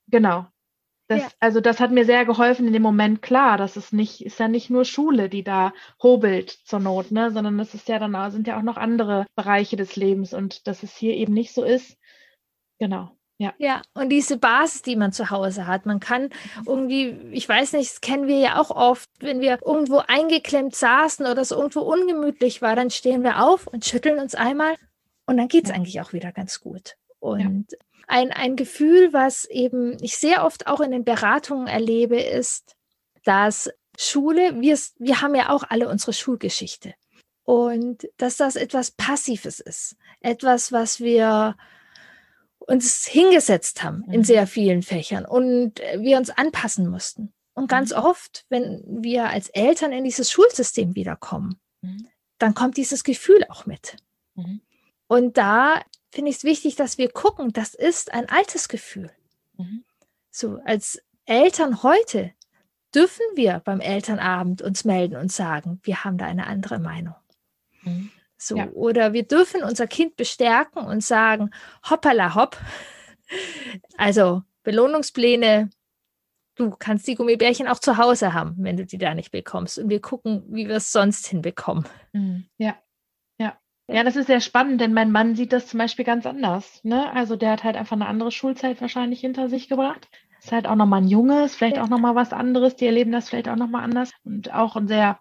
genau. 0.08 0.46
Das, 1.08 1.22
ja. 1.22 1.28
Also 1.40 1.60
das 1.62 1.80
hat 1.80 1.90
mir 1.90 2.04
sehr 2.04 2.26
geholfen 2.26 2.66
in 2.66 2.74
dem 2.74 2.82
Moment, 2.82 3.22
klar, 3.22 3.56
das 3.56 3.78
ist 3.78 3.94
nicht, 3.94 4.20
ist 4.20 4.38
ja 4.38 4.46
nicht 4.46 4.68
nur 4.68 4.84
Schule, 4.84 5.30
die 5.30 5.42
da 5.42 5.72
hobelt 6.02 6.50
zur 6.50 6.80
Not, 6.80 7.10
ne, 7.12 7.30
sondern 7.30 7.56
das 7.56 7.72
ist 7.72 7.88
ja 7.88 7.98
dann 7.98 8.30
sind 8.30 8.46
ja 8.46 8.58
auch 8.58 8.62
noch 8.62 8.76
andere 8.76 9.24
Bereiche 9.34 9.76
des 9.76 9.96
Lebens 9.96 10.34
und 10.34 10.66
dass 10.66 10.82
es 10.82 10.94
hier 10.94 11.14
eben 11.14 11.32
nicht 11.32 11.54
so 11.54 11.64
ist, 11.64 11.96
Genau. 12.78 13.10
Ja. 13.40 13.54
ja, 13.58 13.82
und 13.94 14.08
diese 14.08 14.36
Basis, 14.36 14.82
die 14.82 14.96
man 14.96 15.12
zu 15.12 15.30
Hause 15.30 15.68
hat, 15.68 15.86
man 15.86 16.00
kann 16.00 16.30
irgendwie, 16.66 17.16
ich 17.30 17.48
weiß 17.48 17.74
nicht, 17.74 17.88
das 17.88 18.00
kennen 18.00 18.26
wir 18.26 18.38
ja 18.38 18.60
auch 18.60 18.72
oft, 18.72 19.08
wenn 19.20 19.40
wir 19.40 19.60
irgendwo 19.64 19.98
eingeklemmt 19.98 20.74
saßen 20.74 21.24
oder 21.24 21.40
es 21.40 21.52
irgendwo 21.52 21.82
ungemütlich 21.82 22.62
war, 22.62 22.74
dann 22.74 22.90
stehen 22.90 23.22
wir 23.22 23.40
auf 23.40 23.68
und 23.68 23.84
schütteln 23.84 24.18
uns 24.18 24.34
einmal 24.34 24.74
und 25.26 25.36
dann 25.36 25.46
geht 25.46 25.64
es 25.64 25.70
ja. 25.70 25.76
eigentlich 25.76 26.00
auch 26.00 26.12
wieder 26.12 26.32
ganz 26.32 26.58
gut. 26.58 26.96
Und 27.20 27.70
ja. 27.70 27.78
ein, 28.08 28.32
ein 28.32 28.56
Gefühl, 28.56 29.12
was 29.12 29.44
eben 29.44 29.96
ich 30.02 30.16
sehr 30.16 30.44
oft 30.44 30.66
auch 30.66 30.80
in 30.80 30.90
den 30.90 31.04
Beratungen 31.04 31.68
erlebe, 31.68 32.20
ist, 32.20 32.74
dass 33.22 33.70
Schule, 33.96 34.60
wir, 34.60 34.76
wir 34.98 35.20
haben 35.20 35.36
ja 35.36 35.50
auch 35.50 35.62
alle 35.68 35.88
unsere 35.88 36.12
Schulgeschichte 36.12 36.94
und 37.44 38.08
dass 38.16 38.36
das 38.36 38.56
etwas 38.56 38.90
Passives 38.90 39.60
ist, 39.60 39.96
etwas, 40.20 40.72
was 40.72 40.98
wir 40.98 41.56
uns 42.68 43.06
hingesetzt 43.06 43.82
haben 43.82 44.04
in 44.04 44.20
mhm. 44.20 44.24
sehr 44.24 44.46
vielen 44.46 44.82
Fächern 44.82 45.24
und 45.24 45.80
äh, 45.80 46.00
wir 46.00 46.18
uns 46.18 46.30
anpassen 46.30 46.88
mussten. 46.88 47.32
Und 47.54 47.68
ganz 47.68 47.90
mhm. 47.90 47.96
oft, 47.96 48.44
wenn 48.50 48.84
wir 48.86 49.30
als 49.30 49.48
Eltern 49.48 49.90
in 49.90 50.04
dieses 50.04 50.30
Schulsystem 50.30 50.94
wiederkommen, 50.94 51.58
mhm. 51.80 52.06
dann 52.38 52.54
kommt 52.54 52.76
dieses 52.76 53.04
Gefühl 53.04 53.44
auch 53.48 53.66
mit. 53.66 53.96
Mhm. 54.34 54.60
Und 55.08 55.38
da 55.38 55.82
finde 56.10 56.30
ich 56.30 56.36
es 56.36 56.44
wichtig, 56.44 56.76
dass 56.76 56.98
wir 56.98 57.10
gucken, 57.10 57.52
das 57.52 57.74
ist 57.74 58.12
ein 58.12 58.28
altes 58.28 58.68
Gefühl. 58.68 59.10
Mhm. 59.56 59.84
So, 60.30 60.60
als 60.64 61.02
Eltern 61.24 61.82
heute 61.82 62.32
dürfen 62.94 63.24
wir 63.34 63.60
beim 63.64 63.80
Elternabend 63.80 64.60
uns 64.60 64.84
melden 64.84 65.16
und 65.16 65.32
sagen, 65.32 65.80
wir 65.82 66.04
haben 66.04 66.18
da 66.18 66.26
eine 66.26 66.46
andere 66.46 66.78
Meinung. 66.78 67.14
Mhm. 67.82 68.10
So, 68.38 68.56
ja. 68.56 68.68
oder 68.70 69.12
wir 69.12 69.24
dürfen 69.24 69.64
unser 69.64 69.88
Kind 69.88 70.16
bestärken 70.16 70.78
und 70.78 71.02
sagen, 71.02 71.50
hoppala 71.90 72.34
hopp. 72.36 72.56
Also 73.96 74.42
Belohnungspläne, 74.62 75.70
du 76.54 76.70
kannst 76.70 77.06
die 77.08 77.16
Gummibärchen 77.16 77.66
auch 77.66 77.80
zu 77.80 77.96
Hause 77.96 78.32
haben, 78.32 78.56
wenn 78.58 78.76
du 78.76 78.86
die 78.86 78.96
da 78.96 79.12
nicht 79.14 79.32
bekommst. 79.32 79.78
Und 79.78 79.90
wir 79.90 80.00
gucken, 80.00 80.44
wie 80.48 80.68
wir 80.68 80.76
es 80.76 80.92
sonst 80.92 81.26
hinbekommen. 81.26 81.84
Mhm. 82.12 82.48
Ja. 82.58 82.76
Ja. 83.38 83.58
Ja, 83.88 84.04
das 84.04 84.16
ist 84.16 84.28
sehr 84.28 84.40
spannend, 84.40 84.80
denn 84.80 84.94
mein 84.94 85.10
Mann 85.10 85.34
sieht 85.34 85.52
das 85.52 85.66
zum 85.66 85.78
Beispiel 85.78 86.04
ganz 86.04 86.24
anders. 86.24 86.82
Ne? 86.84 87.12
Also 87.12 87.36
der 87.36 87.50
hat 87.50 87.64
halt 87.64 87.76
einfach 87.76 87.96
eine 87.96 88.06
andere 88.06 88.30
Schulzeit 88.30 88.80
wahrscheinlich 88.80 89.20
hinter 89.20 89.48
sich 89.48 89.68
gebracht. 89.68 90.08
ist 90.38 90.52
halt 90.52 90.66
auch 90.66 90.76
nochmal 90.76 91.02
ein 91.02 91.08
Junge, 91.08 91.44
ist 91.44 91.56
vielleicht 91.56 91.76
ja. 91.76 91.82
auch 91.82 91.88
nochmal 91.88 92.14
was 92.14 92.32
anderes, 92.32 92.76
die 92.76 92.86
erleben 92.86 93.10
das 93.10 93.28
vielleicht 93.28 93.48
auch 93.48 93.56
nochmal 93.56 93.82
anders 93.82 94.12
und 94.24 94.54
auch 94.54 94.76
ein 94.76 94.86
sehr 94.86 95.18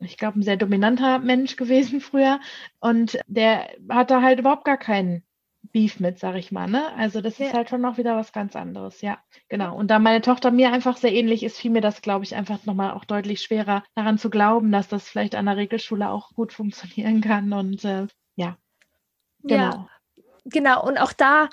ich 0.00 0.16
glaube, 0.16 0.38
ein 0.38 0.42
sehr 0.42 0.56
dominanter 0.56 1.18
Mensch 1.18 1.56
gewesen 1.56 2.00
früher. 2.00 2.40
Und 2.80 3.18
der 3.26 3.68
hatte 3.88 4.22
halt 4.22 4.38
überhaupt 4.38 4.64
gar 4.64 4.78
keinen 4.78 5.22
Beef 5.72 6.00
mit, 6.00 6.18
sag 6.18 6.36
ich 6.36 6.52
mal. 6.52 6.68
Ne? 6.68 6.94
Also 6.96 7.20
das 7.20 7.38
ja. 7.38 7.46
ist 7.46 7.54
halt 7.54 7.68
schon 7.68 7.80
noch 7.80 7.98
wieder 7.98 8.16
was 8.16 8.32
ganz 8.32 8.56
anderes. 8.56 9.00
Ja, 9.00 9.18
genau. 9.48 9.76
Und 9.76 9.90
da 9.90 9.98
meine 9.98 10.22
Tochter 10.22 10.50
mir 10.50 10.72
einfach 10.72 10.96
sehr 10.96 11.12
ähnlich 11.12 11.42
ist, 11.42 11.58
fiel 11.58 11.70
mir 11.70 11.80
das, 11.80 12.00
glaube 12.00 12.24
ich, 12.24 12.34
einfach 12.34 12.64
nochmal 12.64 12.92
auch 12.92 13.04
deutlich 13.04 13.42
schwerer, 13.42 13.84
daran 13.94 14.18
zu 14.18 14.30
glauben, 14.30 14.72
dass 14.72 14.88
das 14.88 15.08
vielleicht 15.08 15.34
an 15.34 15.46
der 15.46 15.56
Regelschule 15.56 16.08
auch 16.08 16.32
gut 16.32 16.52
funktionieren 16.52 17.20
kann. 17.20 17.52
Und 17.52 17.84
äh, 17.84 18.06
ja, 18.36 18.56
genau. 19.42 19.64
Ja, 19.64 19.88
genau. 20.44 20.86
Und 20.86 20.98
auch 20.98 21.12
da, 21.12 21.48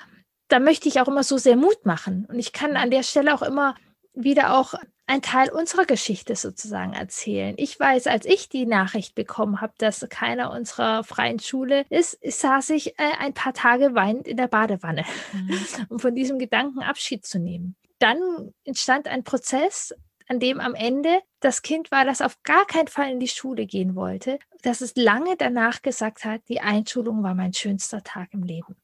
da 0.48 0.60
möchte 0.60 0.88
ich 0.88 1.00
auch 1.00 1.08
immer 1.08 1.24
so 1.24 1.36
sehr 1.36 1.56
Mut 1.56 1.84
machen. 1.84 2.26
Und 2.28 2.38
ich 2.38 2.52
kann 2.52 2.76
an 2.76 2.90
der 2.90 3.02
Stelle 3.02 3.34
auch 3.34 3.42
immer 3.42 3.74
wieder 4.14 4.56
auch 4.56 4.74
ein 5.06 5.22
Teil 5.22 5.50
unserer 5.50 5.84
Geschichte 5.84 6.34
sozusagen 6.34 6.92
erzählen. 6.92 7.54
Ich 7.58 7.78
weiß, 7.78 8.06
als 8.08 8.26
ich 8.26 8.48
die 8.48 8.66
Nachricht 8.66 9.14
bekommen 9.14 9.60
habe, 9.60 9.72
dass 9.78 10.06
keiner 10.10 10.50
unserer 10.50 11.04
freien 11.04 11.38
Schule 11.38 11.84
ist, 11.90 12.18
saß 12.22 12.70
ich 12.70 12.98
äh, 12.98 13.12
ein 13.18 13.32
paar 13.32 13.54
Tage 13.54 13.94
weinend 13.94 14.26
in 14.26 14.36
der 14.36 14.48
Badewanne, 14.48 15.04
mhm. 15.32 15.66
um 15.88 15.98
von 15.98 16.14
diesem 16.14 16.38
Gedanken 16.38 16.80
Abschied 16.80 17.24
zu 17.24 17.38
nehmen. 17.38 17.76
Dann 17.98 18.52
entstand 18.64 19.08
ein 19.08 19.24
Prozess, 19.24 19.94
an 20.28 20.40
dem 20.40 20.60
am 20.60 20.74
Ende 20.74 21.20
das 21.40 21.62
Kind 21.62 21.92
war, 21.92 22.04
das 22.04 22.20
auf 22.20 22.42
gar 22.42 22.66
keinen 22.66 22.88
Fall 22.88 23.10
in 23.12 23.20
die 23.20 23.28
Schule 23.28 23.66
gehen 23.66 23.94
wollte, 23.94 24.38
dass 24.62 24.80
es 24.80 24.96
lange 24.96 25.36
danach 25.36 25.82
gesagt 25.82 26.24
hat, 26.24 26.42
die 26.48 26.60
Einschulung 26.60 27.22
war 27.22 27.34
mein 27.34 27.52
schönster 27.52 28.02
Tag 28.02 28.30
im 28.32 28.42
Leben. 28.42 28.76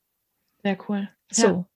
Sehr 0.62 0.79
cool. 0.88 1.09
So. 1.31 1.67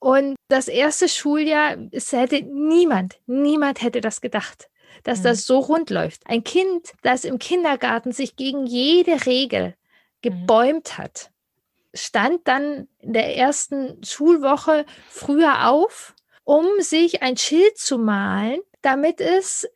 Und 0.00 0.34
das 0.48 0.68
erste 0.68 1.08
Schuljahr, 1.08 1.76
es 1.92 2.10
hätte 2.12 2.42
niemand, 2.42 3.18
niemand 3.26 3.82
hätte 3.82 4.00
das 4.00 4.20
gedacht, 4.20 4.70
dass 5.04 5.20
mhm. 5.20 5.24
das 5.24 5.44
so 5.44 5.58
rund 5.58 5.90
läuft. 5.90 6.22
Ein 6.26 6.42
Kind, 6.42 6.92
das 7.02 7.24
im 7.24 7.38
Kindergarten 7.38 8.12
sich 8.12 8.34
gegen 8.34 8.66
jede 8.66 9.26
Regel 9.26 9.68
mhm. 9.68 9.74
gebäumt 10.22 10.98
hat, 10.98 11.30
stand 11.92 12.48
dann 12.48 12.88
in 12.98 13.12
der 13.12 13.36
ersten 13.36 14.02
Schulwoche 14.02 14.86
früher 15.08 15.68
auf, 15.68 16.14
um 16.44 16.66
sich 16.78 17.22
ein 17.22 17.36
Schild 17.36 17.76
zu 17.76 17.98
malen, 17.98 18.60
damit 18.80 19.20
es 19.20 19.68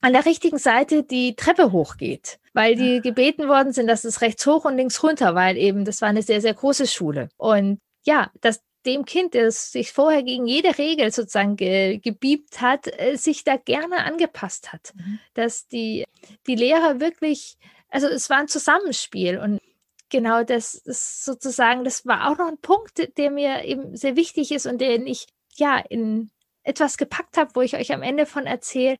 an 0.00 0.14
der 0.14 0.24
richtigen 0.26 0.58
Seite 0.58 1.04
die 1.04 1.36
Treppe 1.36 1.72
hochgeht, 1.72 2.40
weil 2.54 2.74
die 2.74 3.00
gebeten 3.00 3.48
worden 3.48 3.72
sind, 3.72 3.86
dass 3.86 4.04
es 4.04 4.20
rechts 4.20 4.46
hoch 4.46 4.64
und 4.64 4.76
links 4.76 5.02
runter, 5.02 5.34
weil 5.34 5.56
eben 5.56 5.84
das 5.84 6.00
war 6.00 6.08
eine 6.08 6.22
sehr, 6.22 6.40
sehr 6.40 6.54
große 6.54 6.86
Schule. 6.86 7.28
Und 7.36 7.78
ja, 8.02 8.30
das, 8.40 8.62
dem 8.86 9.04
Kind, 9.04 9.34
das 9.34 9.72
sich 9.72 9.92
vorher 9.92 10.22
gegen 10.22 10.46
jede 10.46 10.78
Regel 10.78 11.12
sozusagen 11.12 11.56
ge, 11.56 11.98
gebiebt 11.98 12.60
hat, 12.60 12.86
äh, 12.86 13.16
sich 13.16 13.44
da 13.44 13.56
gerne 13.56 14.04
angepasst 14.04 14.72
hat. 14.72 14.92
Mhm. 14.94 15.18
Dass 15.34 15.66
die, 15.68 16.04
die 16.46 16.54
Lehrer 16.54 17.00
wirklich, 17.00 17.56
also 17.88 18.06
es 18.06 18.30
war 18.30 18.38
ein 18.38 18.48
Zusammenspiel 18.48 19.38
und 19.38 19.60
genau 20.08 20.42
das, 20.42 20.82
das 20.84 21.24
sozusagen, 21.24 21.84
das 21.84 22.06
war 22.06 22.30
auch 22.30 22.38
noch 22.38 22.48
ein 22.48 22.58
Punkt, 22.58 23.16
der 23.18 23.30
mir 23.30 23.64
eben 23.64 23.96
sehr 23.96 24.16
wichtig 24.16 24.52
ist 24.52 24.66
und 24.66 24.80
den 24.80 25.06
ich 25.06 25.26
ja 25.56 25.78
in 25.78 26.30
etwas 26.62 26.96
gepackt 26.96 27.36
habe, 27.36 27.50
wo 27.54 27.62
ich 27.62 27.76
euch 27.76 27.92
am 27.92 28.02
Ende 28.02 28.26
von 28.26 28.46
erzähle. 28.46 28.96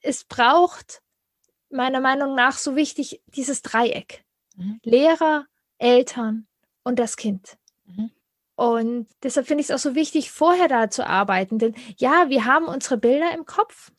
Es 0.00 0.24
braucht 0.24 1.02
meiner 1.70 2.00
Meinung 2.00 2.34
nach 2.34 2.58
so 2.58 2.76
wichtig 2.76 3.22
dieses 3.26 3.62
Dreieck. 3.62 4.24
Mhm. 4.56 4.80
Lehrer, 4.82 5.46
Eltern 5.78 6.46
und 6.84 6.98
das 6.98 7.16
Kind. 7.16 7.56
Mhm. 7.84 8.10
Und 8.54 9.08
deshalb 9.22 9.46
finde 9.46 9.62
ich 9.62 9.70
es 9.70 9.74
auch 9.74 9.82
so 9.82 9.94
wichtig, 9.94 10.30
vorher 10.30 10.68
da 10.68 10.90
zu 10.90 11.06
arbeiten. 11.06 11.58
Denn 11.58 11.74
ja, 11.96 12.28
wir 12.28 12.44
haben 12.44 12.66
unsere 12.66 12.98
Bilder 12.98 13.32
im 13.34 13.46
Kopf. 13.46 13.92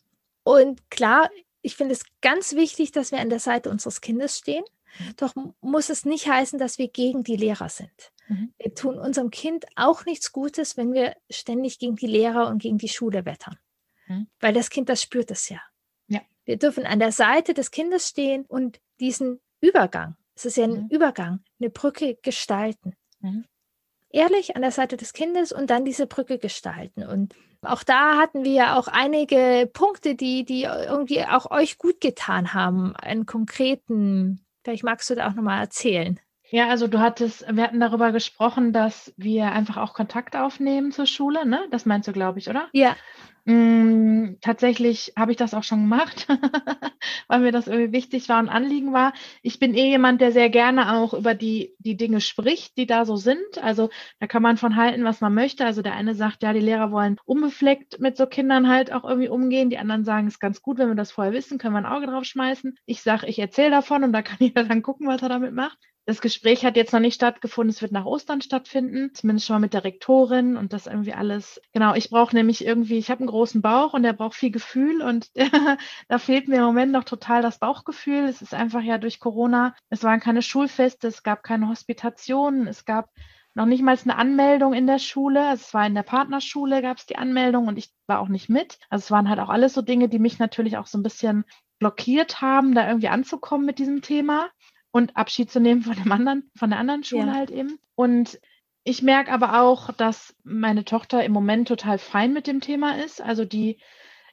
Und 0.43 0.89
klar, 0.91 1.29
ich 1.61 1.75
finde 1.75 1.93
es 1.93 2.05
ganz 2.21 2.53
wichtig, 2.53 2.91
dass 2.91 3.11
wir 3.11 3.19
an 3.19 3.29
der 3.29 3.39
Seite 3.39 3.69
unseres 3.69 4.01
Kindes 4.01 4.37
stehen. 4.37 4.63
Mhm. 4.99 5.15
Doch 5.17 5.33
muss 5.61 5.89
es 5.89 6.05
nicht 6.05 6.27
heißen, 6.27 6.59
dass 6.59 6.77
wir 6.77 6.87
gegen 6.87 7.23
die 7.23 7.37
Lehrer 7.37 7.69
sind. 7.69 8.11
Mhm. 8.27 8.53
Wir 8.57 8.75
tun 8.75 8.99
unserem 8.99 9.31
Kind 9.31 9.65
auch 9.75 10.05
nichts 10.05 10.31
Gutes, 10.31 10.77
wenn 10.77 10.93
wir 10.93 11.15
ständig 11.29 11.79
gegen 11.79 11.95
die 11.95 12.07
Lehrer 12.07 12.47
und 12.47 12.61
gegen 12.61 12.77
die 12.77 12.89
Schule 12.89 13.25
wettern. 13.25 13.57
Mhm. 14.07 14.27
Weil 14.39 14.53
das 14.53 14.69
Kind, 14.69 14.89
das 14.89 15.01
spürt 15.01 15.31
es 15.31 15.49
ja. 15.49 15.61
ja. 16.07 16.21
Wir 16.45 16.57
dürfen 16.57 16.85
an 16.85 16.99
der 16.99 17.11
Seite 17.11 17.53
des 17.53 17.71
Kindes 17.71 18.09
stehen 18.09 18.45
und 18.45 18.79
diesen 18.99 19.39
Übergang, 19.61 20.15
es 20.35 20.45
ist 20.45 20.57
ja 20.57 20.65
ein 20.65 20.83
mhm. 20.83 20.87
Übergang, 20.89 21.43
eine 21.59 21.69
Brücke 21.69 22.17
gestalten. 22.21 22.95
Ehrlich 24.13 24.55
an 24.55 24.61
der 24.61 24.71
Seite 24.71 24.95
des 24.95 25.11
Kindes 25.11 25.51
und 25.51 25.69
dann 25.69 25.83
diese 25.83 26.07
Brücke 26.07 26.37
gestalten. 26.37 27.03
Und 27.03 27.33
auch 27.63 27.83
da 27.83 28.17
hatten 28.17 28.45
wir 28.45 28.51
ja 28.51 28.77
auch 28.77 28.87
einige 28.87 29.69
Punkte, 29.73 30.15
die, 30.15 30.45
die 30.45 30.63
irgendwie 30.63 31.25
auch 31.25 31.49
euch 31.51 31.77
gut 31.77 31.99
getan 31.99 32.53
haben, 32.53 32.95
einen 32.95 33.25
konkreten. 33.25 34.45
Vielleicht 34.63 34.83
magst 34.83 35.09
du 35.09 35.15
da 35.15 35.27
auch 35.27 35.33
nochmal 35.33 35.59
erzählen. 35.59 36.19
Ja, 36.51 36.69
also 36.69 36.87
du 36.87 36.99
hattest, 36.99 37.43
wir 37.51 37.63
hatten 37.63 37.79
darüber 37.79 38.11
gesprochen, 38.11 38.73
dass 38.73 39.11
wir 39.17 39.51
einfach 39.51 39.77
auch 39.77 39.95
Kontakt 39.95 40.35
aufnehmen 40.35 40.91
zur 40.91 41.07
Schule, 41.07 41.47
ne? 41.47 41.65
Das 41.71 41.87
meinst 41.87 42.07
du, 42.07 42.13
glaube 42.13 42.37
ich, 42.37 42.47
oder? 42.47 42.67
Ja. 42.73 42.95
Mm, 43.45 44.35
tatsächlich 44.39 45.11
habe 45.17 45.31
ich 45.31 45.37
das 45.37 45.53
auch 45.53 45.63
schon 45.63 45.81
gemacht, 45.81 46.27
weil 47.27 47.41
mir 47.41 47.51
das 47.51 47.67
irgendwie 47.67 47.91
wichtig 47.91 48.29
war 48.29 48.39
und 48.39 48.47
Anliegen 48.47 48.93
war. 48.93 49.11
Ich 49.41 49.59
bin 49.59 49.73
eh 49.75 49.89
jemand, 49.89 50.21
der 50.21 50.31
sehr 50.31 50.49
gerne 50.49 50.93
auch 50.93 51.13
über 51.13 51.33
die, 51.35 51.75
die 51.79 51.97
Dinge 51.97 52.21
spricht, 52.21 52.77
die 52.77 52.85
da 52.87 53.03
so 53.05 53.17
sind. 53.17 53.57
Also 53.61 53.89
da 54.21 54.27
kann 54.27 54.43
man 54.43 54.55
von 54.55 54.77
halten, 54.77 55.03
was 55.03 55.19
man 55.19 55.33
möchte. 55.33 55.65
Also 55.65 55.81
der 55.81 55.93
eine 55.93 56.15
sagt, 56.15 56.41
ja, 56.41 56.53
die 56.53 56.61
Lehrer 56.61 56.91
wollen 56.91 57.17
unbefleckt 57.25 57.99
mit 57.99 58.15
so 58.15 58.27
Kindern 58.27 58.69
halt 58.69 58.93
auch 58.93 59.03
irgendwie 59.03 59.27
umgehen. 59.29 59.69
Die 59.69 59.77
anderen 59.77 60.05
sagen, 60.05 60.27
es 60.27 60.35
ist 60.35 60.39
ganz 60.39 60.61
gut, 60.61 60.77
wenn 60.77 60.87
wir 60.87 60.95
das 60.95 61.11
vorher 61.11 61.33
wissen, 61.33 61.57
können 61.57 61.73
wir 61.73 61.79
ein 61.79 61.85
Auge 61.85 62.07
drauf 62.07 62.23
schmeißen. 62.23 62.75
Ich 62.85 63.01
sage, 63.01 63.27
ich 63.27 63.39
erzähle 63.39 63.71
davon 63.71 64.05
und 64.05 64.13
da 64.13 64.21
kann 64.21 64.37
jeder 64.39 64.63
dann 64.63 64.81
gucken, 64.83 65.07
was 65.07 65.21
er 65.21 65.29
damit 65.29 65.53
macht. 65.53 65.77
Das 66.05 66.19
Gespräch 66.19 66.65
hat 66.65 66.75
jetzt 66.75 66.91
noch 66.91 66.99
nicht 66.99 67.15
stattgefunden. 67.15 67.69
Es 67.69 67.81
wird 67.81 67.93
nach 67.93 68.03
Ostern 68.05 68.41
stattfinden, 68.41 69.11
zumindest 69.13 69.47
schon 69.47 69.55
mal 69.55 69.59
mit 69.61 69.73
der 69.73 69.85
Rektorin 69.85 70.57
und 70.57 70.73
das 70.73 70.85
irgendwie 70.85 71.13
alles. 71.13 71.61
Genau, 71.71 71.93
ich 71.95 72.09
brauche 72.09 72.35
nämlich 72.35 72.65
irgendwie, 72.65 72.97
ich 72.97 73.09
habe 73.09 73.21
einen 73.21 73.29
großen 73.29 73.61
Bauch 73.61 73.93
und 73.93 74.03
der 74.03 74.11
braucht 74.11 74.35
viel 74.35 74.51
Gefühl 74.51 75.01
und 75.01 75.31
da 76.09 76.17
fehlt 76.17 76.49
mir 76.49 76.57
im 76.57 76.65
Moment 76.65 76.91
noch 76.91 77.05
total 77.05 77.41
das 77.41 77.59
Bauchgefühl. 77.59 78.25
Es 78.25 78.41
ist 78.41 78.53
einfach 78.53 78.81
ja 78.81 78.97
durch 78.97 79.21
Corona, 79.21 79.75
es 79.89 80.03
waren 80.03 80.19
keine 80.19 80.41
Schulfeste, 80.41 81.07
es 81.07 81.23
gab 81.23 81.41
keine 81.41 81.69
Hospitationen, 81.69 82.67
es 82.67 82.83
gab 82.83 83.09
noch 83.55 83.65
nicht 83.65 83.83
mal 83.83 83.97
eine 84.03 84.17
Anmeldung 84.17 84.73
in 84.73 84.87
der 84.87 84.99
Schule. 84.99 85.47
Also 85.47 85.61
es 85.61 85.73
war 85.73 85.87
in 85.87 85.95
der 85.95 86.03
Partnerschule, 86.03 86.81
gab 86.81 86.97
es 86.97 87.05
die 87.05 87.17
Anmeldung 87.17 87.67
und 87.67 87.77
ich 87.77 87.93
war 88.07 88.19
auch 88.19 88.27
nicht 88.27 88.49
mit. 88.49 88.77
Also 88.89 89.03
es 89.03 89.11
waren 89.11 89.29
halt 89.29 89.39
auch 89.39 89.49
alles 89.49 89.73
so 89.73 89.81
Dinge, 89.81 90.09
die 90.09 90.19
mich 90.19 90.37
natürlich 90.37 90.75
auch 90.77 90.87
so 90.87 90.97
ein 90.97 91.03
bisschen 91.03 91.45
blockiert 91.79 92.41
haben, 92.41 92.75
da 92.75 92.87
irgendwie 92.87 93.09
anzukommen 93.09 93.65
mit 93.65 93.79
diesem 93.79 94.01
Thema 94.01 94.49
und 94.93 95.17
Abschied 95.17 95.51
zu 95.51 95.59
nehmen 95.59 95.81
von 95.81 95.95
dem 95.95 96.11
anderen, 96.11 96.49
von 96.55 96.69
der 96.69 96.77
anderen 96.77 97.03
Schule 97.03 97.27
ja. 97.27 97.33
halt 97.33 97.49
eben. 97.49 97.79
Und 97.95 98.39
ich 98.83 99.01
merke 99.01 99.31
aber 99.31 99.59
auch, 99.59 99.91
dass 99.91 100.35
meine 100.43 100.85
Tochter 100.85 101.23
im 101.23 101.31
Moment 101.31 101.67
total 101.67 101.97
fein 101.97 102.31
mit 102.31 102.45
dem 102.45 102.61
Thema 102.61 102.97
ist. 103.03 103.19
Also 103.19 103.43
die, 103.43 103.79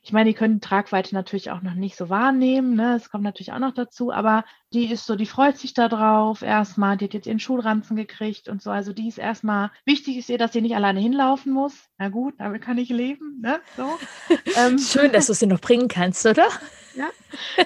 ich 0.03 0.13
meine, 0.13 0.29
die 0.29 0.35
können 0.35 0.61
Tragweite 0.61 1.15
natürlich 1.15 1.51
auch 1.51 1.63
noch 1.63 1.73
nicht 1.73 1.97
so 1.97 2.11
wahrnehmen, 2.11 2.75
ne? 2.75 2.93
Das 2.93 3.11
kommt 3.11 3.25
natürlich 3.25 3.53
auch 3.53 3.59
noch 3.59 3.73
dazu, 3.73 4.13
aber 4.13 4.45
die 4.75 4.93
ist 4.93 5.07
so, 5.07 5.17
die 5.17 5.25
freut 5.25 5.57
sich 5.57 5.73
da 5.73 5.89
drauf 5.89 6.43
erstmal, 6.43 6.99
die 6.99 7.07
hat 7.07 7.15
jetzt 7.15 7.27
ihren 7.27 7.41
Schulranzen 7.41 7.97
gekriegt 7.97 8.51
und 8.51 8.61
so. 8.61 8.71
Also 8.71 8.93
die 8.93 9.09
ist 9.09 9.19
erstmal, 9.19 9.71
wichtig 9.87 10.19
ist 10.19 10.29
ihr, 10.29 10.39
dass 10.39 10.53
sie 10.53 10.61
nicht 10.61 10.77
alleine 10.77 11.01
hinlaufen 11.01 11.55
muss. 11.55 11.89
Na 11.97 12.11
gut, 12.11 12.35
damit 12.37 12.61
kann 12.61 12.77
ich 12.77 12.91
leben, 12.91 13.41
ne? 13.41 13.61
So. 13.79 13.99
ähm, 14.59 14.79
schön, 14.79 15.11
dass 15.11 15.27
du 15.27 15.33
sie 15.33 15.47
noch 15.47 15.61
bringen 15.61 15.89
kannst, 15.89 16.27
oder? 16.27 16.49
Ja. 16.95 17.09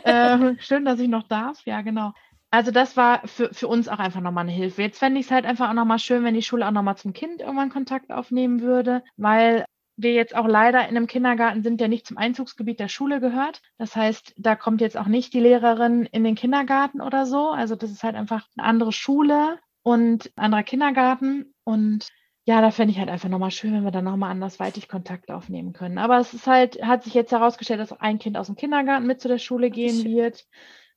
Äh, 0.04 0.54
schön, 0.60 0.84
dass 0.84 1.00
ich 1.00 1.08
noch 1.08 1.26
darf, 1.26 1.60
ja, 1.64 1.80
genau. 1.80 2.12
Also 2.54 2.70
das 2.70 2.96
war 2.96 3.26
für, 3.26 3.52
für 3.52 3.66
uns 3.66 3.88
auch 3.88 3.98
einfach 3.98 4.20
nochmal 4.20 4.44
eine 4.44 4.52
Hilfe. 4.52 4.82
Jetzt 4.82 5.00
fände 5.00 5.18
ich 5.18 5.26
es 5.26 5.32
halt 5.32 5.44
einfach 5.44 5.70
auch 5.70 5.74
nochmal 5.74 5.98
schön, 5.98 6.22
wenn 6.22 6.34
die 6.34 6.42
Schule 6.42 6.64
auch 6.68 6.70
nochmal 6.70 6.96
zum 6.96 7.12
Kind 7.12 7.40
irgendwann 7.40 7.68
Kontakt 7.68 8.12
aufnehmen 8.12 8.60
würde, 8.60 9.02
weil 9.16 9.64
wir 9.96 10.12
jetzt 10.12 10.36
auch 10.36 10.46
leider 10.46 10.82
in 10.82 10.96
einem 10.96 11.08
Kindergarten 11.08 11.64
sind, 11.64 11.80
der 11.80 11.88
nicht 11.88 12.06
zum 12.06 12.16
Einzugsgebiet 12.16 12.78
der 12.78 12.86
Schule 12.86 13.18
gehört. 13.18 13.60
Das 13.76 13.96
heißt, 13.96 14.34
da 14.36 14.54
kommt 14.54 14.80
jetzt 14.80 14.96
auch 14.96 15.08
nicht 15.08 15.34
die 15.34 15.40
Lehrerin 15.40 16.06
in 16.06 16.22
den 16.22 16.36
Kindergarten 16.36 17.00
oder 17.00 17.26
so. 17.26 17.48
Also 17.48 17.74
das 17.74 17.90
ist 17.90 18.04
halt 18.04 18.14
einfach 18.14 18.46
eine 18.56 18.68
andere 18.68 18.92
Schule 18.92 19.58
und 19.82 20.30
ein 20.36 20.44
anderer 20.44 20.62
Kindergarten. 20.62 21.52
Und 21.64 22.06
ja, 22.44 22.60
da 22.60 22.70
fände 22.70 22.92
ich 22.92 23.00
halt 23.00 23.08
einfach 23.08 23.28
nochmal 23.28 23.50
schön, 23.50 23.72
wenn 23.72 23.82
wir 23.82 23.90
dann 23.90 24.04
nochmal 24.04 24.30
andersweitig 24.30 24.88
Kontakt 24.88 25.32
aufnehmen 25.32 25.72
können. 25.72 25.98
Aber 25.98 26.18
es 26.18 26.32
ist 26.32 26.46
halt, 26.46 26.80
hat 26.84 27.02
sich 27.02 27.14
jetzt 27.14 27.32
herausgestellt, 27.32 27.80
dass 27.80 27.90
auch 27.90 28.00
ein 28.00 28.20
Kind 28.20 28.36
aus 28.36 28.46
dem 28.46 28.54
Kindergarten 28.54 29.08
mit 29.08 29.20
zu 29.20 29.26
der 29.26 29.38
Schule 29.38 29.70
gehen 29.70 30.04
wird. 30.04 30.46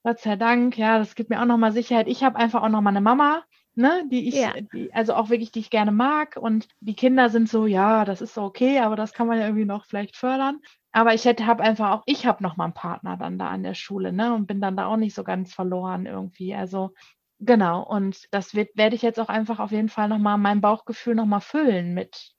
Gott 0.07 0.21
sei 0.21 0.37
Dank, 0.37 0.77
ja, 0.77 0.99
das 0.99 1.15
gibt 1.15 1.29
mir 1.29 1.41
auch 1.41 1.45
nochmal 1.45 1.73
Sicherheit. 1.73 2.07
Ich 2.07 2.23
habe 2.23 2.37
einfach 2.37 2.63
auch 2.63 2.69
nochmal 2.69 2.93
eine 2.93 3.01
Mama, 3.01 3.43
ne, 3.75 4.05
die 4.09 4.29
ich, 4.29 4.35
ja. 4.35 4.53
die, 4.71 4.89
also 4.93 5.13
auch 5.13 5.29
wirklich, 5.29 5.51
die 5.51 5.59
ich 5.59 5.69
gerne 5.69 5.91
mag. 5.91 6.37
Und 6.37 6.69
die 6.79 6.95
Kinder 6.95 7.27
sind 7.27 7.49
so, 7.49 7.65
ja, 7.65 8.05
das 8.05 8.21
ist 8.21 8.33
so 8.33 8.43
okay, 8.43 8.79
aber 8.79 8.95
das 8.95 9.11
kann 9.11 9.27
man 9.27 9.37
ja 9.37 9.47
irgendwie 9.47 9.65
noch 9.65 9.83
vielleicht 9.83 10.15
fördern. 10.15 10.61
Aber 10.93 11.13
ich 11.13 11.25
hätte, 11.25 11.45
habe 11.45 11.61
einfach 11.61 11.91
auch, 11.91 12.03
ich 12.05 12.25
habe 12.25 12.41
nochmal 12.41 12.67
einen 12.67 12.73
Partner 12.73 13.17
dann 13.17 13.37
da 13.37 13.49
an 13.49 13.63
der 13.63 13.73
Schule, 13.73 14.13
ne, 14.13 14.33
und 14.33 14.47
bin 14.47 14.61
dann 14.61 14.77
da 14.77 14.85
auch 14.85 14.95
nicht 14.95 15.13
so 15.13 15.25
ganz 15.25 15.53
verloren 15.53 16.05
irgendwie. 16.05 16.55
Also 16.55 16.93
Genau, 17.39 17.83
und 17.83 18.27
das 18.31 18.55
wird, 18.55 18.69
werde 18.77 18.95
ich 18.95 19.01
jetzt 19.01 19.19
auch 19.19 19.29
einfach 19.29 19.59
auf 19.59 19.71
jeden 19.71 19.89
Fall 19.89 20.07
nochmal 20.07 20.37
mein 20.37 20.61
Bauchgefühl 20.61 21.15
nochmal 21.15 21.41
füllen 21.41 21.93
mit 21.93 22.31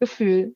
Gefühl, 0.00 0.54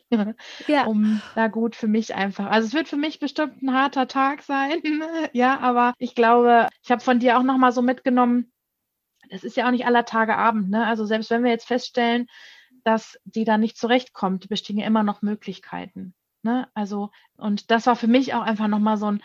ja. 0.66 0.84
um 0.86 1.22
da 1.34 1.48
gut 1.48 1.76
für 1.76 1.86
mich 1.86 2.14
einfach. 2.14 2.46
Also 2.46 2.66
es 2.66 2.74
wird 2.74 2.88
für 2.88 2.96
mich 2.96 3.20
bestimmt 3.20 3.62
ein 3.62 3.72
harter 3.72 4.08
Tag 4.08 4.42
sein, 4.42 4.82
ja, 5.32 5.58
aber 5.60 5.94
ich 5.98 6.14
glaube, 6.14 6.68
ich 6.82 6.90
habe 6.90 7.00
von 7.00 7.18
dir 7.20 7.38
auch 7.38 7.42
nochmal 7.42 7.72
so 7.72 7.82
mitgenommen, 7.82 8.52
das 9.30 9.44
ist 9.44 9.56
ja 9.56 9.66
auch 9.66 9.70
nicht 9.70 9.86
aller 9.86 10.04
Tage 10.04 10.36
Abend, 10.36 10.70
ne? 10.70 10.86
Also 10.86 11.04
selbst 11.04 11.30
wenn 11.30 11.44
wir 11.44 11.50
jetzt 11.50 11.66
feststellen, 11.66 12.26
dass 12.84 13.18
sie 13.24 13.44
da 13.44 13.58
nicht 13.58 13.76
zurechtkommt, 13.76 14.48
bestehen 14.48 14.78
ja 14.78 14.86
immer 14.86 15.02
noch 15.02 15.22
Möglichkeiten. 15.22 16.14
Ne? 16.42 16.68
Also, 16.74 17.10
und 17.36 17.70
das 17.70 17.86
war 17.86 17.96
für 17.96 18.06
mich 18.06 18.34
auch 18.34 18.42
einfach 18.42 18.68
nochmal 18.68 18.96
so 18.96 19.10
ein, 19.10 19.22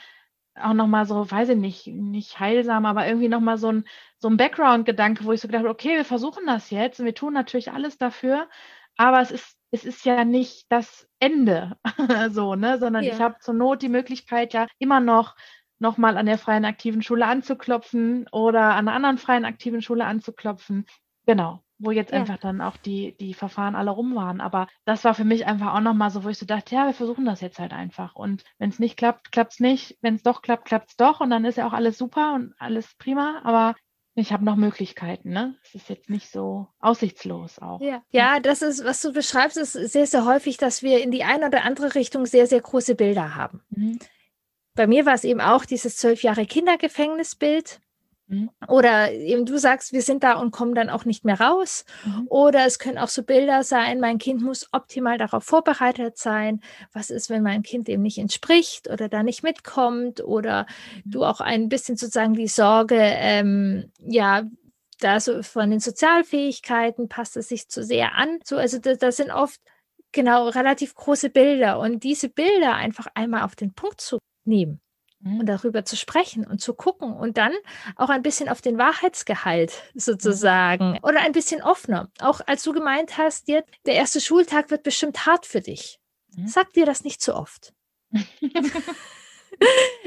auch 0.56 0.74
nochmal 0.74 1.06
so, 1.06 1.30
weiß 1.30 1.50
ich 1.50 1.58
nicht, 1.58 1.88
nicht 1.88 2.40
heilsam, 2.40 2.86
aber 2.86 3.08
irgendwie 3.08 3.28
nochmal 3.28 3.58
so 3.58 3.72
ein, 3.72 3.86
so 4.18 4.28
ein 4.28 4.38
Background-Gedanke, 4.38 5.24
wo 5.24 5.32
ich 5.32 5.42
so 5.42 5.48
gedacht 5.48 5.64
habe, 5.64 5.72
okay, 5.74 5.96
wir 5.98 6.06
versuchen 6.06 6.46
das 6.46 6.70
jetzt 6.70 7.00
und 7.00 7.06
wir 7.06 7.16
tun 7.16 7.34
natürlich 7.34 7.72
alles 7.72 7.98
dafür, 7.98 8.50
aber 8.98 9.22
es 9.22 9.32
ist, 9.32 9.58
es 9.74 9.86
ist 9.86 10.06
ja 10.06 10.24
nicht 10.24 10.68
das 10.70 11.08
Ende, 11.20 11.78
so, 12.30 12.56
ne, 12.56 12.78
sondern 12.78 13.04
ja. 13.04 13.14
ich 13.14 13.20
habe 13.20 13.40
zur 13.40 13.56
Not 13.56 13.82
die 13.82 13.90
Möglichkeit 13.90 14.54
ja 14.54 14.68
immer 14.78 15.00
noch 15.00 15.36
nochmal 15.80 16.16
an 16.18 16.28
der 16.28 16.38
freien 16.38 16.64
aktiven 16.64 17.02
Schule 17.02 17.26
anzuklopfen 17.26 18.28
oder 18.32 18.76
an 18.76 18.88
einer 18.88 18.94
anderen 18.94 19.18
freien 19.18 19.46
aktiven 19.46 19.82
Schule 19.82 20.06
anzuklopfen. 20.06 20.86
Genau 21.26 21.64
wo 21.80 21.92
jetzt 21.92 22.14
ja. 22.14 22.20
einfach 22.20 22.38
dann 22.38 22.62
auch 22.62 22.78
die, 22.78 23.18
die 23.18 23.34
Verfahren 23.34 23.76
alle 23.76 23.92
rum 23.92 24.16
waren. 24.16 24.40
Aber 24.40 24.68
das 24.86 25.04
war 25.04 25.14
für 25.14 25.26
mich 25.26 25.46
einfach 25.46 25.74
auch 25.74 25.82
nochmal 25.82 26.12
so, 26.12 26.24
wo 26.24 26.30
ich 26.30 26.38
so 26.38 26.46
dachte, 26.46 26.74
ja, 26.76 26.86
wir 26.86 26.94
versuchen 26.94 27.26
das 27.26 27.42
jetzt 27.42 27.60
halt 27.60 27.74
einfach. 27.74 28.16
Und 28.16 28.44
wenn 28.58 28.70
es 28.70 28.80
nicht 28.80 28.96
klappt, 28.96 29.34
klappt 29.34 29.54
es 29.54 29.60
nicht. 29.60 29.98
Wenn 30.02 30.16
es 30.16 30.24
doch 30.24 30.42
klappt, 30.42 30.66
klappt 30.66 30.92
es 30.92 30.96
doch. 30.96 31.20
Und 31.20 31.30
dann 31.30 31.44
ist 31.44 31.58
ja 31.58 31.68
auch 31.68 31.74
alles 31.74 31.98
super 31.98 32.36
und 32.36 32.54
alles 32.58 32.96
prima. 32.96 33.42
Aber 33.44 33.76
ich 34.16 34.32
habe 34.32 34.46
noch 34.46 34.56
Möglichkeiten, 34.56 35.32
ne? 35.32 35.56
Es 35.64 35.74
ist 35.74 35.90
jetzt 35.90 36.10
nicht 36.10 36.30
so 36.30 36.68
aussichtslos 36.80 37.58
auch. 37.60 37.82
Ja. 37.82 38.04
ja, 38.12 38.40
das 38.40 38.62
ist, 38.62 38.84
was 38.84 39.02
du 39.02 39.12
beschreibst, 39.12 39.58
ist 39.58 39.74
sehr, 39.74 40.06
sehr 40.06 40.26
häufig, 40.26 40.58
dass 40.58 40.84
wir 40.84 41.02
in 41.02 41.10
die 41.10 41.24
eine 41.24 41.48
oder 41.48 41.64
andere 41.64 41.96
Richtung 41.96 42.26
sehr, 42.26 42.46
sehr 42.46 42.62
große 42.62 42.96
Bilder 42.96 43.36
haben. 43.36 43.64
Mhm. 43.70 43.98
Bei 44.76 44.88
mir 44.88 45.06
war 45.06 45.14
es 45.14 45.24
eben 45.24 45.42
auch 45.42 45.66
dieses 45.66 45.98
zwölf 45.98 46.24
Jahre 46.24 46.46
Kindergefängnisbild. 46.46 47.80
Mhm. 48.28 48.50
Oder 48.68 49.12
eben 49.12 49.46
du 49.46 49.58
sagst, 49.58 49.94
wir 49.94 50.02
sind 50.02 50.24
da 50.24 50.34
und 50.34 50.52
kommen 50.52 50.76
dann 50.76 50.90
auch 50.90 51.06
nicht 51.06 51.26
mehr 51.26 51.40
raus. 51.40 51.86
Mhm. 52.06 52.28
Oder 52.30 52.66
es 52.66 52.80
können 52.80 52.98
auch 52.98 53.10
so 53.10 53.24
Bilder 53.24 53.64
sein, 53.64 54.00
mein 54.00 54.18
Kind 54.18 54.42
muss 54.42 54.70
optimal 54.72 55.18
darauf 55.18 55.44
vorbereitet 55.44 56.18
sein. 56.18 56.62
Was 56.94 57.10
ist, 57.10 57.30
wenn 57.30 57.44
mein 57.44 57.64
Kind 57.64 57.88
dem 57.88 58.02
nicht 58.02 58.18
entspricht 58.18 58.90
oder 58.90 59.10
da 59.10 59.24
nicht 59.24 59.44
mitkommt? 59.44 60.24
Oder 60.24 60.66
mhm. 61.06 61.12
du 61.12 61.24
auch 61.26 61.42
ein 61.42 61.70
bisschen 61.70 61.98
sozusagen 61.98 62.34
die 62.34 62.48
Sorge, 62.48 63.00
ähm, 63.00 63.92
ja, 64.00 64.44
da 65.00 65.20
so 65.20 65.44
von 65.44 65.70
den 65.70 65.80
Sozialfähigkeiten 65.80 67.10
passt 67.10 67.36
es 67.36 67.50
sich 67.50 67.68
zu 67.68 67.84
sehr 67.84 68.16
an. 68.16 68.40
So, 68.44 68.58
also 68.58 68.80
das, 68.80 69.00
das 69.00 69.18
sind 69.18 69.32
oft 69.32 69.60
genau 70.14 70.48
relativ 70.48 70.96
große 70.96 71.30
Bilder 71.30 71.80
und 71.80 72.04
diese 72.04 72.30
Bilder 72.30 72.76
einfach 72.76 73.08
einmal 73.16 73.44
auf 73.44 73.56
den 73.56 73.74
Punkt 73.74 74.00
zu 74.00 74.20
nehmen 74.46 74.83
und 75.24 75.38
mhm. 75.40 75.46
darüber 75.46 75.86
zu 75.86 75.96
sprechen 75.96 76.46
und 76.46 76.60
zu 76.60 76.74
gucken 76.74 77.14
und 77.14 77.38
dann 77.38 77.54
auch 77.96 78.10
ein 78.10 78.22
bisschen 78.22 78.50
auf 78.50 78.62
den 78.62 78.78
Wahrheitsgehalt 78.78 79.74
sozusagen 79.94 81.00
oder 81.04 81.22
ein 81.22 81.32
bisschen 81.32 81.62
offener. 81.62 82.10
Auch 82.20 82.42
als 82.46 82.64
du 82.64 82.74
gemeint 82.74 83.18
hast, 83.18 83.48
dir, 83.48 83.64
der 83.86 83.96
erste 83.96 84.22
Schultag 84.22 84.70
wird 84.72 84.84
bestimmt 84.84 85.26
hart 85.26 85.46
für 85.46 85.62
dich. 85.62 86.00
Mhm. 86.36 86.48
Sag 86.48 86.74
dir 86.74 86.86
das 86.86 87.04
nicht 87.04 87.22
zu 87.22 87.36
oft. 87.36 87.74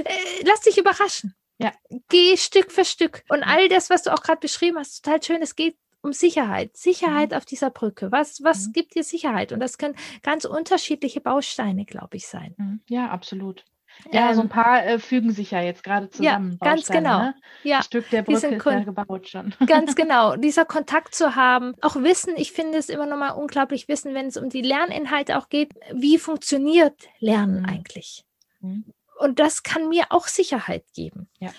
Äh, 0.04 0.44
lass 0.44 0.60
dich 0.62 0.76
überraschen. 0.76 1.34
Ja. 1.58 1.72
Geh 2.08 2.36
Stück 2.36 2.72
für 2.72 2.84
Stück. 2.84 3.22
Und 3.28 3.44
all 3.44 3.68
das, 3.68 3.90
was 3.90 4.02
du 4.02 4.12
auch 4.12 4.22
gerade 4.22 4.40
beschrieben 4.40 4.76
hast, 4.76 5.04
total 5.04 5.22
schön, 5.22 5.40
es 5.40 5.54
geht 5.54 5.76
um 6.02 6.12
Sicherheit. 6.12 6.76
Sicherheit 6.76 7.30
mhm. 7.30 7.36
auf 7.36 7.44
dieser 7.44 7.70
Brücke. 7.70 8.10
Was, 8.12 8.42
was 8.42 8.66
mhm. 8.66 8.72
gibt 8.72 8.94
dir 8.94 9.04
Sicherheit? 9.04 9.52
Und 9.52 9.60
das 9.60 9.78
können 9.78 9.96
ganz 10.22 10.44
unterschiedliche 10.44 11.20
Bausteine, 11.20 11.84
glaube 11.84 12.16
ich, 12.16 12.26
sein. 12.26 12.54
Mhm. 12.58 12.80
Ja, 12.88 13.08
absolut. 13.08 13.64
Ja, 14.12 14.30
ähm, 14.30 14.34
so 14.34 14.40
ein 14.42 14.48
paar 14.48 14.84
äh, 14.84 14.98
fügen 14.98 15.32
sich 15.32 15.50
ja 15.50 15.60
jetzt 15.60 15.82
gerade 15.82 16.10
zusammen. 16.10 16.58
Ja, 16.60 16.70
ganz 16.70 16.88
genau. 16.88 17.18
Ne? 17.18 17.34
Ja, 17.62 17.78
ein 17.78 17.82
Stück 17.82 18.08
der 18.10 18.22
Brücke 18.22 18.54
ist 18.54 18.64
ja 18.64 18.80
gebaut 18.80 19.28
schon. 19.28 19.54
Ganz 19.66 19.94
genau. 19.94 20.36
Dieser 20.36 20.64
Kontakt 20.64 21.14
zu 21.14 21.34
haben, 21.34 21.74
auch 21.80 21.96
Wissen, 21.96 22.34
ich 22.36 22.52
finde 22.52 22.78
es 22.78 22.88
immer 22.88 23.06
noch 23.06 23.16
mal 23.16 23.30
unglaublich 23.30 23.88
Wissen, 23.88 24.14
wenn 24.14 24.26
es 24.26 24.36
um 24.36 24.48
die 24.48 24.62
Lerninhalte 24.62 25.38
auch 25.38 25.48
geht, 25.48 25.72
wie 25.92 26.18
funktioniert 26.18 26.94
Lernen 27.18 27.62
mhm. 27.62 27.68
eigentlich? 27.68 28.24
Mhm. 28.60 28.92
Und 29.18 29.38
das 29.38 29.62
kann 29.62 29.88
mir 29.88 30.06
auch 30.10 30.28
Sicherheit 30.28 30.84
geben. 30.94 31.28
Ja. 31.40 31.50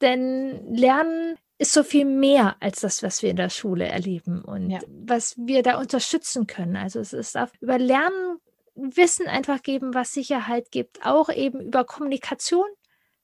Denn 0.00 0.74
Lernen 0.74 1.36
ist 1.58 1.72
so 1.72 1.82
viel 1.82 2.04
mehr 2.04 2.56
als 2.60 2.80
das, 2.80 3.02
was 3.02 3.22
wir 3.22 3.30
in 3.30 3.36
der 3.36 3.48
Schule 3.48 3.86
erleben 3.86 4.42
und 4.42 4.70
ja. 4.70 4.78
was 4.88 5.36
wir 5.38 5.62
da 5.62 5.78
unterstützen 5.78 6.46
können. 6.46 6.76
Also 6.76 7.00
es 7.00 7.12
ist 7.12 7.36
auf, 7.36 7.50
über 7.60 7.78
Lernen 7.78 8.38
Wissen 8.76 9.26
einfach 9.26 9.62
geben, 9.62 9.94
was 9.94 10.12
Sicherheit 10.12 10.70
gibt, 10.70 11.04
auch 11.04 11.28
eben 11.28 11.60
über 11.60 11.84
Kommunikation. 11.84 12.66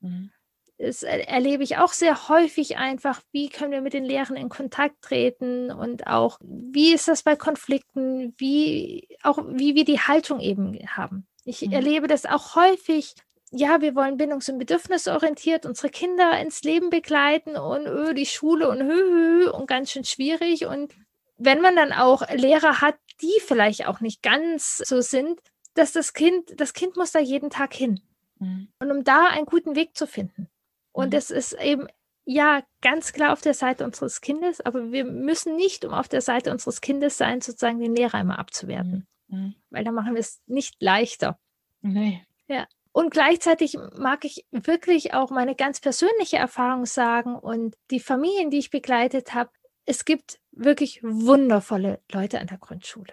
Mhm. 0.00 0.30
Das 0.78 1.04
erlebe 1.04 1.62
ich 1.62 1.76
auch 1.76 1.92
sehr 1.92 2.28
häufig 2.28 2.76
einfach, 2.76 3.20
wie 3.30 3.48
können 3.48 3.70
wir 3.70 3.82
mit 3.82 3.92
den 3.92 4.04
Lehrern 4.04 4.36
in 4.36 4.48
Kontakt 4.48 5.00
treten 5.02 5.70
und 5.70 6.08
auch, 6.08 6.38
wie 6.42 6.92
ist 6.92 7.06
das 7.06 7.22
bei 7.22 7.36
Konflikten, 7.36 8.34
wie 8.38 9.06
auch, 9.22 9.38
wie 9.46 9.76
wir 9.76 9.84
die 9.84 10.00
Haltung 10.00 10.40
eben 10.40 10.76
haben. 10.88 11.28
Ich 11.44 11.62
mhm. 11.62 11.72
erlebe 11.72 12.08
das 12.08 12.26
auch 12.26 12.56
häufig, 12.56 13.14
ja, 13.52 13.80
wir 13.80 13.94
wollen 13.94 14.16
bindungs- 14.16 14.50
und 14.50 14.58
bedürfnisorientiert 14.58 15.66
unsere 15.66 15.90
Kinder 15.90 16.40
ins 16.40 16.62
Leben 16.62 16.90
begleiten 16.90 17.56
und 17.56 17.86
öh, 17.86 18.14
die 18.14 18.26
Schule 18.26 18.68
und 18.68 18.82
hö, 18.82 18.88
hö, 18.92 19.50
und 19.50 19.66
ganz 19.66 19.90
schön 19.90 20.04
schwierig. 20.04 20.66
Und 20.66 20.94
wenn 21.36 21.60
man 21.60 21.76
dann 21.76 21.92
auch 21.92 22.28
Lehrer 22.30 22.80
hat, 22.80 22.96
die 23.20 23.40
vielleicht 23.40 23.86
auch 23.86 24.00
nicht 24.00 24.22
ganz 24.22 24.78
so 24.78 25.00
sind, 25.00 25.40
dass 25.74 25.92
das 25.92 26.12
Kind, 26.12 26.52
das 26.56 26.72
Kind 26.72 26.96
muss 26.96 27.12
da 27.12 27.18
jeden 27.18 27.50
Tag 27.50 27.74
hin. 27.74 28.00
Mhm. 28.38 28.68
Und 28.78 28.90
um 28.90 29.04
da 29.04 29.26
einen 29.28 29.46
guten 29.46 29.74
Weg 29.74 29.96
zu 29.96 30.06
finden. 30.06 30.48
Und 30.92 31.06
mhm. 31.06 31.10
das 31.10 31.30
ist 31.30 31.54
eben, 31.54 31.86
ja, 32.24 32.62
ganz 32.82 33.12
klar 33.12 33.32
auf 33.32 33.40
der 33.40 33.54
Seite 33.54 33.84
unseres 33.84 34.20
Kindes, 34.20 34.60
aber 34.60 34.92
wir 34.92 35.04
müssen 35.04 35.56
nicht, 35.56 35.84
um 35.84 35.92
auf 35.92 36.08
der 36.08 36.20
Seite 36.20 36.52
unseres 36.52 36.80
Kindes 36.80 37.18
sein, 37.18 37.40
sozusagen 37.40 37.80
den 37.80 37.96
Lehrer 37.96 38.20
immer 38.20 38.38
abzuwerten. 38.38 39.06
Mhm. 39.28 39.38
mhm. 39.38 39.54
Weil 39.70 39.84
dann 39.84 39.94
machen 39.94 40.14
wir 40.14 40.20
es 40.20 40.40
nicht 40.46 40.76
leichter. 40.80 41.38
Nee. 41.80 42.24
Ja. 42.48 42.66
Und 42.92 43.10
gleichzeitig 43.10 43.78
mag 43.96 44.24
ich 44.26 44.46
wirklich 44.50 45.14
auch 45.14 45.30
meine 45.30 45.54
ganz 45.54 45.80
persönliche 45.80 46.36
Erfahrung 46.36 46.84
sagen 46.84 47.34
und 47.36 47.74
die 47.90 48.00
Familien, 48.00 48.50
die 48.50 48.58
ich 48.58 48.70
begleitet 48.70 49.32
habe, 49.32 49.50
es 49.86 50.04
gibt 50.04 50.38
wirklich 50.52 51.00
wundervolle 51.02 52.00
Leute 52.10 52.40
an 52.40 52.46
der 52.46 52.58
Grundschule. 52.58 53.12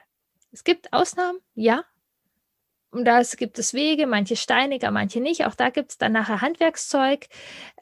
Es 0.52 0.64
gibt 0.64 0.94
Ausnahmen, 0.94 1.40
ja. 1.56 1.84
Und 2.92 3.06
da 3.06 3.22
gibt 3.22 3.60
es 3.60 3.74
Wege, 3.74 4.08
manche 4.08 4.36
steiniger, 4.36 4.90
manche 4.90 5.20
nicht. 5.20 5.46
Auch 5.46 5.56
da 5.56 5.70
gibt 5.70 5.92
es 5.92 5.98
dann 5.98 6.12
nachher 6.12 6.42
Handwerkszeug. 6.42 7.28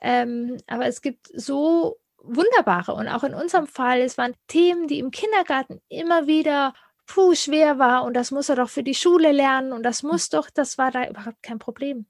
Ähm, 0.01 0.57
aber 0.67 0.85
es 0.85 1.01
gibt 1.01 1.27
so 1.33 1.97
wunderbare 2.21 2.93
und 2.93 3.07
auch 3.07 3.23
in 3.23 3.33
unserem 3.33 3.67
Fall, 3.67 4.01
es 4.01 4.17
waren 4.17 4.33
Themen, 4.47 4.87
die 4.87 4.99
im 4.99 5.11
Kindergarten 5.11 5.81
immer 5.87 6.27
wieder 6.27 6.73
puh, 7.05 7.33
schwer 7.33 7.79
war 7.79 8.03
und 8.03 8.13
das 8.13 8.31
muss 8.31 8.49
er 8.49 8.57
doch 8.57 8.69
für 8.69 8.83
die 8.83 8.93
Schule 8.93 9.31
lernen 9.31 9.71
und 9.71 9.83
das 9.83 10.03
muss 10.03 10.29
doch, 10.29 10.49
das 10.49 10.77
war 10.77 10.91
da 10.91 11.07
überhaupt 11.07 11.41
kein 11.41 11.57
Problem. 11.57 12.05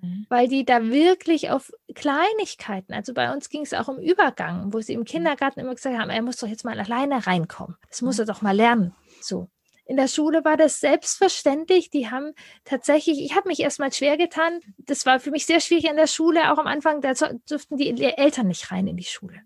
Mhm. 0.00 0.26
Weil 0.28 0.46
die 0.46 0.64
da 0.64 0.84
wirklich 0.84 1.50
auf 1.50 1.72
Kleinigkeiten, 1.94 2.92
also 2.92 3.14
bei 3.14 3.32
uns 3.32 3.48
ging 3.48 3.62
es 3.62 3.74
auch 3.74 3.88
um 3.88 3.98
Übergang, 3.98 4.72
wo 4.72 4.80
sie 4.80 4.94
im 4.94 5.00
mhm. 5.00 5.04
Kindergarten 5.04 5.60
immer 5.60 5.74
gesagt 5.74 5.98
haben, 5.98 6.10
er 6.10 6.22
muss 6.22 6.36
doch 6.36 6.48
jetzt 6.48 6.64
mal 6.64 6.78
alleine 6.78 7.26
reinkommen. 7.26 7.76
Das 7.88 8.02
muss 8.02 8.16
mhm. 8.16 8.22
er 8.22 8.26
doch 8.26 8.42
mal 8.42 8.56
lernen. 8.56 8.94
So. 9.20 9.48
In 9.84 9.96
der 9.96 10.08
Schule 10.08 10.44
war 10.44 10.56
das 10.56 10.80
selbstverständlich. 10.80 11.90
Die 11.90 12.08
haben 12.08 12.34
tatsächlich, 12.64 13.20
ich 13.20 13.34
habe 13.34 13.48
mich 13.48 13.60
erstmal 13.60 13.92
schwer 13.92 14.16
getan. 14.16 14.60
Das 14.78 15.06
war 15.06 15.18
für 15.18 15.32
mich 15.32 15.44
sehr 15.44 15.60
schwierig 15.60 15.86
in 15.90 15.96
der 15.96 16.06
Schule, 16.06 16.52
auch 16.52 16.58
am 16.58 16.68
Anfang, 16.68 17.00
da 17.00 17.12
durften 17.48 17.76
die 17.76 18.02
Eltern 18.02 18.46
nicht 18.46 18.70
rein 18.70 18.86
in 18.86 18.96
die 18.96 19.04
Schule. 19.04 19.42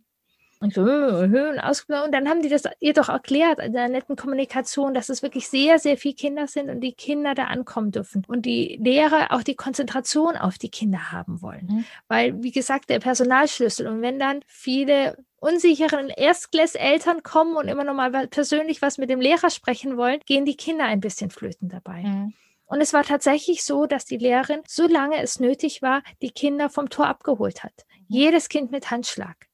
Und 0.58 0.72
so, 0.72 0.82
Höhen 0.84 1.60
ausgenommen. 1.60 2.06
Und 2.06 2.12
dann 2.12 2.28
haben 2.28 2.40
die 2.40 2.48
das 2.48 2.62
ihr 2.80 2.94
doch 2.94 3.10
erklärt 3.10 3.58
in 3.58 3.72
der 3.72 3.88
netten 3.88 4.16
Kommunikation, 4.16 4.94
dass 4.94 5.10
es 5.10 5.22
wirklich 5.22 5.48
sehr, 5.48 5.78
sehr 5.78 5.98
viele 5.98 6.14
Kinder 6.14 6.46
sind 6.46 6.70
und 6.70 6.80
die 6.80 6.94
Kinder 6.94 7.34
da 7.34 7.44
ankommen 7.44 7.90
dürfen. 7.90 8.24
Und 8.26 8.46
die 8.46 8.78
Lehrer 8.82 9.32
auch 9.32 9.42
die 9.42 9.54
Konzentration 9.54 10.36
auf 10.36 10.56
die 10.56 10.70
Kinder 10.70 11.12
haben 11.12 11.42
wollen. 11.42 11.66
Mhm. 11.66 11.84
Weil, 12.08 12.42
wie 12.42 12.52
gesagt, 12.52 12.88
der 12.88 13.00
Personalschlüssel. 13.00 13.86
Und 13.86 14.00
wenn 14.00 14.18
dann 14.18 14.40
viele 14.46 15.18
unsicheren 15.38 16.08
Erstklässeltern 16.08 17.22
kommen 17.22 17.56
und 17.56 17.68
immer 17.68 17.84
noch 17.84 17.94
mal 17.94 18.10
persönlich 18.28 18.80
was 18.80 18.96
mit 18.96 19.10
dem 19.10 19.20
Lehrer 19.20 19.50
sprechen 19.50 19.96
wollen, 19.96 20.20
gehen 20.26 20.46
die 20.46 20.56
Kinder 20.56 20.84
ein 20.84 21.00
bisschen 21.00 21.30
flöten 21.30 21.68
dabei. 21.68 22.02
Mhm. 22.02 22.32
Und 22.64 22.80
es 22.80 22.92
war 22.92 23.04
tatsächlich 23.04 23.62
so, 23.62 23.86
dass 23.86 24.06
die 24.06 24.16
Lehrerin, 24.16 24.62
solange 24.66 25.22
es 25.22 25.38
nötig 25.38 25.82
war, 25.82 26.02
die 26.20 26.30
Kinder 26.30 26.68
vom 26.68 26.90
Tor 26.90 27.06
abgeholt 27.06 27.62
hat. 27.62 27.84
Mhm. 27.98 28.04
Jedes 28.08 28.48
Kind 28.48 28.70
mit 28.72 28.90
Handschlag. 28.90 29.45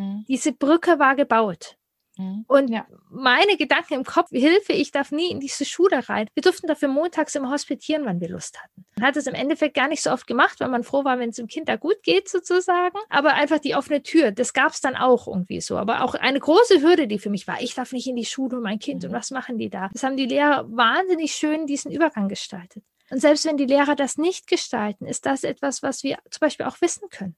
Mhm. 0.00 0.24
Diese 0.28 0.52
Brücke 0.52 0.98
war 0.98 1.14
gebaut. 1.14 1.76
Mhm. 2.16 2.44
Und 2.48 2.68
ja. 2.68 2.86
meine 3.10 3.56
Gedanken 3.56 3.94
im 3.94 4.04
Kopf, 4.04 4.28
Hilfe, 4.30 4.72
ich 4.72 4.90
darf 4.90 5.12
nie 5.12 5.30
in 5.30 5.40
diese 5.40 5.64
Schule 5.64 6.08
rein. 6.08 6.28
Wir 6.34 6.42
durften 6.42 6.66
dafür 6.66 6.88
montags 6.88 7.34
immer 7.34 7.50
hospitieren, 7.50 8.04
wann 8.04 8.20
wir 8.20 8.28
Lust 8.28 8.62
hatten. 8.62 8.84
Man 8.96 9.06
hat 9.06 9.16
es 9.16 9.26
im 9.26 9.34
Endeffekt 9.34 9.74
gar 9.74 9.88
nicht 9.88 10.02
so 10.02 10.10
oft 10.10 10.26
gemacht, 10.26 10.60
weil 10.60 10.68
man 10.68 10.82
froh 10.82 11.04
war, 11.04 11.18
wenn 11.18 11.30
es 11.30 11.36
dem 11.36 11.46
Kind 11.46 11.68
da 11.68 11.76
gut 11.76 12.02
geht, 12.02 12.28
sozusagen. 12.28 12.98
Aber 13.08 13.34
einfach 13.34 13.58
die 13.58 13.74
offene 13.74 14.02
Tür, 14.02 14.32
das 14.32 14.52
gab 14.52 14.72
es 14.72 14.80
dann 14.80 14.96
auch 14.96 15.26
irgendwie 15.26 15.60
so. 15.60 15.76
Aber 15.78 16.02
auch 16.02 16.14
eine 16.14 16.40
große 16.40 16.82
Hürde, 16.82 17.06
die 17.06 17.18
für 17.18 17.30
mich 17.30 17.46
war, 17.46 17.60
ich 17.60 17.74
darf 17.74 17.92
nicht 17.92 18.06
in 18.06 18.16
die 18.16 18.24
Schule 18.24 18.56
und 18.56 18.62
mein 18.62 18.78
Kind 18.78 19.04
und 19.04 19.12
mhm. 19.12 19.16
was 19.16 19.30
machen 19.30 19.58
die 19.58 19.70
da? 19.70 19.88
Das 19.92 20.02
haben 20.02 20.16
die 20.16 20.26
Lehrer 20.26 20.66
wahnsinnig 20.70 21.32
schön 21.32 21.66
diesen 21.66 21.92
Übergang 21.92 22.28
gestaltet. 22.28 22.82
Und 23.10 23.20
selbst 23.20 23.44
wenn 23.44 23.56
die 23.56 23.66
Lehrer 23.66 23.96
das 23.96 24.18
nicht 24.18 24.46
gestalten, 24.46 25.06
ist 25.06 25.26
das 25.26 25.42
etwas, 25.42 25.82
was 25.82 26.02
wir 26.04 26.18
zum 26.30 26.40
Beispiel 26.40 26.66
auch 26.66 26.80
wissen 26.80 27.08
können. 27.10 27.36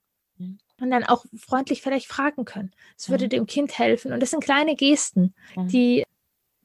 Und 0.79 0.91
dann 0.91 1.03
auch 1.03 1.25
freundlich 1.37 1.81
vielleicht 1.81 2.07
fragen 2.07 2.45
können. 2.45 2.71
Es 2.97 3.09
würde 3.09 3.29
dem 3.29 3.45
Kind 3.45 3.77
helfen. 3.77 4.11
Und 4.11 4.19
das 4.19 4.31
sind 4.31 4.43
kleine 4.43 4.75
Gesten, 4.75 5.33
die, 5.55 6.03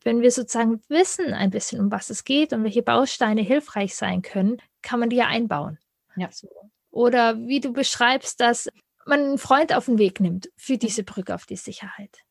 wenn 0.03 0.23
wir 0.23 0.31
sozusagen 0.31 0.83
wissen 0.89 1.35
ein 1.35 1.51
bisschen, 1.51 1.81
um 1.81 1.93
was 1.93 2.11
es 2.11 2.25
geht 2.25 2.53
und 2.53 2.65
welche 2.65 2.83
Bausteine 2.83 3.43
hilfreich 3.43 3.95
sein 3.95 4.23
können, 4.23 4.61
kann 4.83 4.99
man 4.99 5.11
die 5.11 5.17
ja 5.17 5.27
einbauen. 5.27 5.79
Ja. 6.17 6.31
So. 6.33 6.49
Oder 6.91 7.39
wie 7.39 7.61
du 7.61 7.73
beschreibst, 7.73 8.41
dass 8.41 8.69
man 9.07 9.21
einen 9.21 9.39
Freund 9.39 9.75
auf 9.75 9.85
den 9.85 9.99
Weg 9.99 10.21
nimmt 10.21 10.49
für 10.57 10.79
diese 10.79 11.05
Brücke 11.05 11.35
auf 11.35 11.47
die 11.47 11.57
Sicherheit. 11.57 12.25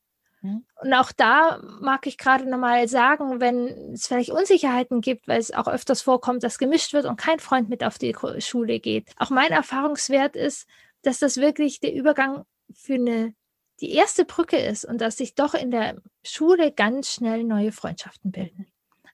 Und 0.81 0.93
auch 0.93 1.11
da 1.11 1.59
mag 1.81 2.05
ich 2.07 2.17
gerade 2.17 2.49
nochmal 2.49 2.87
sagen, 2.87 3.41
wenn 3.41 3.93
es 3.93 4.07
vielleicht 4.07 4.29
Unsicherheiten 4.29 5.01
gibt, 5.01 5.27
weil 5.27 5.39
es 5.39 5.51
auch 5.51 5.67
öfters 5.67 6.01
vorkommt, 6.01 6.43
dass 6.43 6.59
gemischt 6.59 6.93
wird 6.93 7.05
und 7.05 7.17
kein 7.17 7.39
Freund 7.39 7.69
mit 7.69 7.83
auf 7.83 7.97
die 7.97 8.15
Schule 8.39 8.79
geht. 8.79 9.11
Auch 9.17 9.29
mein 9.29 9.51
Erfahrungswert 9.51 10.35
ist, 10.35 10.67
dass 11.07 11.19
das 11.19 11.37
wirklich 11.37 11.79
der 11.79 11.93
Übergang 11.93 12.43
für 12.73 12.95
eine, 12.95 13.33
die 13.79 13.93
erste 13.93 14.25
Brücke 14.25 14.57
ist 14.57 14.85
und 14.85 14.99
dass 14.99 15.17
sich 15.17 15.35
doch 15.35 15.53
in 15.53 15.71
der 15.71 16.01
Schule 16.25 16.71
ganz 16.71 17.13
schnell 17.13 17.43
neue 17.43 17.71
Freundschaften 17.71 18.31
bilden. 18.31 18.67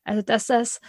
Also 0.03 0.21
dass 0.21 0.47
das 0.47 0.81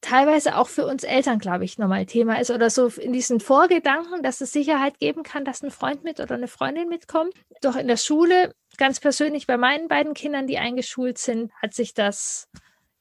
teilweise 0.00 0.56
auch 0.56 0.68
für 0.68 0.86
uns 0.86 1.04
Eltern, 1.04 1.38
glaube 1.38 1.64
ich, 1.64 1.78
nochmal 1.78 2.06
Thema 2.06 2.40
ist 2.40 2.50
oder 2.50 2.70
so 2.70 2.88
in 2.88 3.12
diesen 3.12 3.38
Vorgedanken, 3.38 4.22
dass 4.22 4.40
es 4.40 4.52
Sicherheit 4.52 4.98
geben 4.98 5.22
kann, 5.22 5.44
dass 5.44 5.62
ein 5.62 5.70
Freund 5.70 6.02
mit 6.02 6.20
oder 6.20 6.34
eine 6.34 6.48
Freundin 6.48 6.88
mitkommt. 6.88 7.34
Doch 7.60 7.76
in 7.76 7.86
der 7.86 7.98
Schule, 7.98 8.54
ganz 8.76 8.98
persönlich 8.98 9.46
bei 9.46 9.56
meinen 9.56 9.88
beiden 9.88 10.14
Kindern, 10.14 10.46
die 10.46 10.58
eingeschult 10.58 11.18
sind, 11.18 11.52
hat 11.62 11.74
sich 11.74 11.94
das 11.94 12.48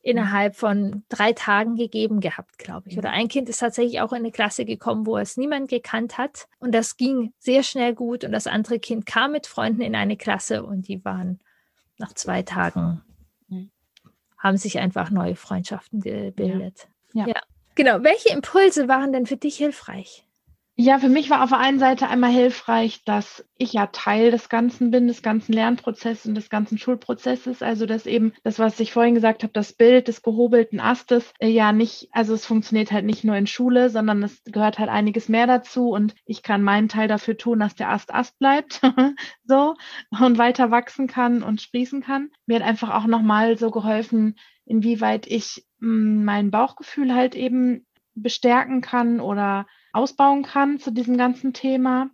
innerhalb 0.01 0.55
von 0.55 1.03
drei 1.09 1.33
Tagen 1.33 1.75
gegeben 1.75 2.21
gehabt, 2.21 2.57
glaube 2.57 2.89
ich. 2.89 2.97
Oder 2.97 3.11
ein 3.11 3.27
Kind 3.27 3.49
ist 3.49 3.59
tatsächlich 3.59 3.99
auch 4.01 4.11
in 4.13 4.19
eine 4.19 4.31
Klasse 4.31 4.65
gekommen, 4.65 5.05
wo 5.05 5.17
es 5.17 5.35
niemand 5.35 5.69
gekannt 5.69 6.17
hat. 6.17 6.47
Und 6.59 6.73
das 6.73 6.95
ging 6.97 7.33
sehr 7.37 7.63
schnell 7.63 7.93
gut. 7.93 8.23
Und 8.23 8.31
das 8.31 8.47
andere 8.47 8.79
Kind 8.79 9.05
kam 9.05 9.33
mit 9.33 9.45
Freunden 9.45 9.81
in 9.81 9.95
eine 9.95 10.15
Klasse 10.15 10.63
und 10.63 10.87
die 10.87 11.03
waren 11.03 11.39
nach 11.97 12.13
zwei 12.13 12.43
Tagen, 12.43 13.01
mhm. 13.49 13.71
haben 14.37 14.57
sich 14.57 14.79
einfach 14.79 15.09
neue 15.09 15.35
Freundschaften 15.35 15.99
gebildet. 15.99 16.87
Ja. 17.13 17.27
ja. 17.27 17.41
Genau. 17.75 18.03
Welche 18.03 18.29
Impulse 18.29 18.87
waren 18.87 19.11
denn 19.11 19.25
für 19.25 19.37
dich 19.37 19.57
hilfreich? 19.57 20.25
Ja, 20.81 20.97
für 20.97 21.09
mich 21.09 21.29
war 21.29 21.43
auf 21.43 21.49
der 21.49 21.59
einen 21.59 21.77
Seite 21.77 22.07
einmal 22.07 22.31
hilfreich, 22.31 23.03
dass 23.03 23.45
ich 23.57 23.73
ja 23.73 23.87
Teil 23.87 24.31
des 24.31 24.47
Ganzen 24.47 24.91
bin, 24.91 25.07
des 25.07 25.21
ganzen 25.21 25.51
Lernprozesses 25.51 26.25
und 26.25 26.35
des 26.35 26.49
ganzen 26.49 26.77
Schulprozesses. 26.77 27.61
Also, 27.61 27.85
dass 27.85 28.05
eben 28.05 28.31
das, 28.43 28.59
was 28.59 28.79
ich 28.79 28.93
vorhin 28.93 29.13
gesagt 29.13 29.43
habe, 29.43 29.51
das 29.51 29.73
Bild 29.73 30.07
des 30.07 30.21
gehobelten 30.21 30.79
Astes 30.79 31.33
äh, 31.39 31.49
ja 31.49 31.73
nicht, 31.73 32.07
also 32.13 32.33
es 32.33 32.45
funktioniert 32.45 32.93
halt 32.93 33.03
nicht 33.03 33.25
nur 33.25 33.35
in 33.35 33.45
Schule, 33.45 33.89
sondern 33.89 34.23
es 34.23 34.41
gehört 34.45 34.79
halt 34.79 34.89
einiges 34.89 35.27
mehr 35.27 35.47
dazu 35.47 35.89
und 35.89 36.15
ich 36.25 36.43
kann 36.43 36.63
meinen 36.63 36.87
Teil 36.87 37.09
dafür 37.09 37.35
tun, 37.35 37.59
dass 37.59 37.75
der 37.75 37.89
Ast 37.89 38.13
Ast 38.13 38.39
bleibt, 38.39 38.79
so, 39.43 39.75
und 40.11 40.37
weiter 40.37 40.71
wachsen 40.71 41.07
kann 41.07 41.43
und 41.43 41.61
sprießen 41.61 42.01
kann. 42.01 42.29
Mir 42.45 42.55
hat 42.55 42.63
einfach 42.65 42.95
auch 42.95 43.05
nochmal 43.05 43.57
so 43.57 43.69
geholfen, 43.69 44.37
inwieweit 44.63 45.27
ich 45.27 45.65
mh, 45.79 45.89
hm, 45.89 46.23
mein 46.23 46.51
Bauchgefühl 46.51 47.13
halt 47.13 47.35
eben 47.35 47.85
bestärken 48.15 48.79
kann 48.79 49.19
oder 49.19 49.65
ausbauen 49.93 50.43
kann 50.43 50.79
zu 50.79 50.91
diesem 50.91 51.17
ganzen 51.17 51.53
Thema. 51.53 52.09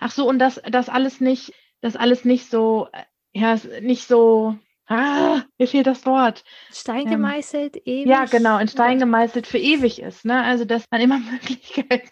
Ach 0.00 0.10
so, 0.10 0.28
und 0.28 0.38
das, 0.38 0.60
das 0.70 0.88
alles 0.88 1.20
nicht, 1.20 1.52
das 1.80 1.96
alles 1.96 2.24
nicht 2.24 2.50
so, 2.50 2.88
äh, 2.92 3.04
ja, 3.32 3.56
nicht 3.80 4.06
so 4.06 4.58
Ah, 4.90 5.42
mir 5.58 5.68
fehlt 5.68 5.86
das 5.86 6.06
Wort. 6.06 6.44
Stein 6.72 7.02
ähm, 7.02 7.10
gemeißelt, 7.10 7.76
ähm, 7.76 7.82
ewig. 7.84 8.06
Ja, 8.06 8.24
genau, 8.24 8.58
in 8.58 8.68
Stein 8.68 8.98
gemeißelt 8.98 9.46
für 9.46 9.58
ewig 9.58 10.00
ist. 10.00 10.24
Ne? 10.24 10.42
Also, 10.42 10.64
dass 10.64 10.86
man 10.90 11.02
immer 11.02 11.18
Möglichkeiten, 11.30 12.08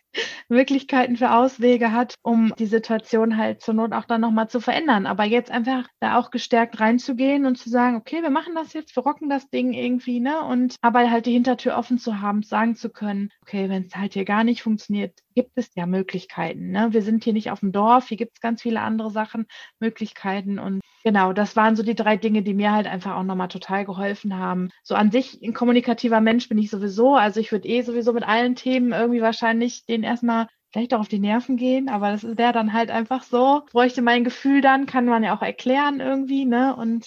Möglichkeiten 0.50 1.16
für 1.16 1.32
Auswege 1.32 1.92
hat, 1.92 2.16
um 2.22 2.52
die 2.58 2.66
Situation 2.66 3.38
halt 3.38 3.62
zur 3.62 3.72
Not 3.72 3.94
auch 3.94 4.04
dann 4.04 4.20
nochmal 4.20 4.48
zu 4.48 4.60
verändern. 4.60 5.06
Aber 5.06 5.24
jetzt 5.24 5.50
einfach 5.50 5.88
da 6.00 6.18
auch 6.18 6.30
gestärkt 6.30 6.78
reinzugehen 6.78 7.46
und 7.46 7.56
zu 7.56 7.70
sagen, 7.70 7.96
okay, 7.96 8.22
wir 8.22 8.30
machen 8.30 8.54
das 8.54 8.74
jetzt, 8.74 8.94
wir 8.94 9.02
rocken 9.02 9.30
das 9.30 9.48
Ding 9.48 9.72
irgendwie, 9.72 10.20
ne? 10.20 10.42
Und 10.42 10.76
aber 10.82 11.10
halt 11.10 11.24
die 11.24 11.32
Hintertür 11.32 11.78
offen 11.78 11.98
zu 11.98 12.20
haben, 12.20 12.42
sagen 12.42 12.76
zu 12.76 12.90
können, 12.90 13.30
okay, 13.40 13.70
wenn 13.70 13.86
es 13.86 13.96
halt 13.96 14.12
hier 14.12 14.26
gar 14.26 14.44
nicht 14.44 14.62
funktioniert, 14.62 15.18
gibt 15.36 15.52
es 15.54 15.70
ja 15.76 15.86
Möglichkeiten. 15.86 16.70
Ne? 16.70 16.88
Wir 16.90 17.02
sind 17.02 17.22
hier 17.22 17.34
nicht 17.34 17.50
auf 17.52 17.60
dem 17.60 17.70
Dorf, 17.70 18.08
hier 18.08 18.16
gibt 18.16 18.38
es 18.38 18.40
ganz 18.40 18.62
viele 18.62 18.80
andere 18.80 19.10
Sachen, 19.10 19.46
Möglichkeiten. 19.78 20.58
Und 20.58 20.80
genau, 21.04 21.32
das 21.32 21.54
waren 21.54 21.76
so 21.76 21.82
die 21.84 21.94
drei 21.94 22.16
Dinge, 22.16 22.42
die 22.42 22.54
mir 22.54 22.72
halt 22.72 22.86
einfach 22.88 23.14
auch 23.16 23.22
nochmal 23.22 23.48
total 23.48 23.84
geholfen 23.84 24.36
haben. 24.36 24.70
So 24.82 24.96
an 24.96 25.12
sich 25.12 25.40
ein 25.42 25.52
kommunikativer 25.52 26.20
Mensch 26.20 26.48
bin 26.48 26.58
ich 26.58 26.70
sowieso. 26.70 27.14
Also 27.14 27.38
ich 27.38 27.52
würde 27.52 27.68
eh 27.68 27.82
sowieso 27.82 28.12
mit 28.12 28.26
allen 28.26 28.56
Themen 28.56 28.92
irgendwie 28.92 29.20
wahrscheinlich 29.20 29.84
den 29.86 30.02
erstmal 30.02 30.48
vielleicht 30.72 30.94
auch 30.94 31.00
auf 31.00 31.08
die 31.08 31.20
Nerven 31.20 31.56
gehen, 31.56 31.88
aber 31.88 32.10
das 32.10 32.24
wäre 32.36 32.52
dann 32.52 32.72
halt 32.72 32.90
einfach 32.90 33.22
so. 33.22 33.62
Bräuchte 33.70 34.02
mein 34.02 34.24
Gefühl 34.24 34.62
dann, 34.62 34.86
kann 34.86 35.04
man 35.04 35.22
ja 35.22 35.36
auch 35.36 35.42
erklären 35.42 36.00
irgendwie, 36.00 36.44
ne? 36.44 36.74
Und 36.74 37.06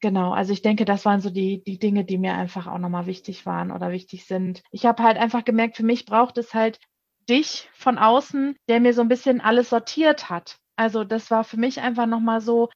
Genau, 0.00 0.32
also 0.32 0.52
ich 0.52 0.62
denke, 0.62 0.84
das 0.84 1.04
waren 1.04 1.20
so 1.20 1.28
die, 1.28 1.62
die 1.64 1.78
Dinge, 1.78 2.04
die 2.04 2.18
mir 2.18 2.34
einfach 2.34 2.68
auch 2.68 2.78
nochmal 2.78 3.06
wichtig 3.06 3.46
waren 3.46 3.72
oder 3.72 3.90
wichtig 3.90 4.26
sind. 4.26 4.62
Ich 4.70 4.86
habe 4.86 5.02
halt 5.02 5.16
einfach 5.18 5.44
gemerkt, 5.44 5.76
für 5.76 5.82
mich 5.82 6.04
braucht 6.04 6.38
es 6.38 6.54
halt 6.54 6.78
dich 7.28 7.68
von 7.74 7.98
außen, 7.98 8.56
der 8.68 8.80
mir 8.80 8.94
so 8.94 9.02
ein 9.02 9.08
bisschen 9.08 9.40
alles 9.40 9.70
sortiert 9.70 10.30
hat. 10.30 10.58
Also 10.76 11.04
das 11.04 11.30
war 11.30 11.44
für 11.44 11.56
mich 11.58 11.80
einfach 11.80 12.06
nochmal 12.06 12.40
so, 12.40 12.68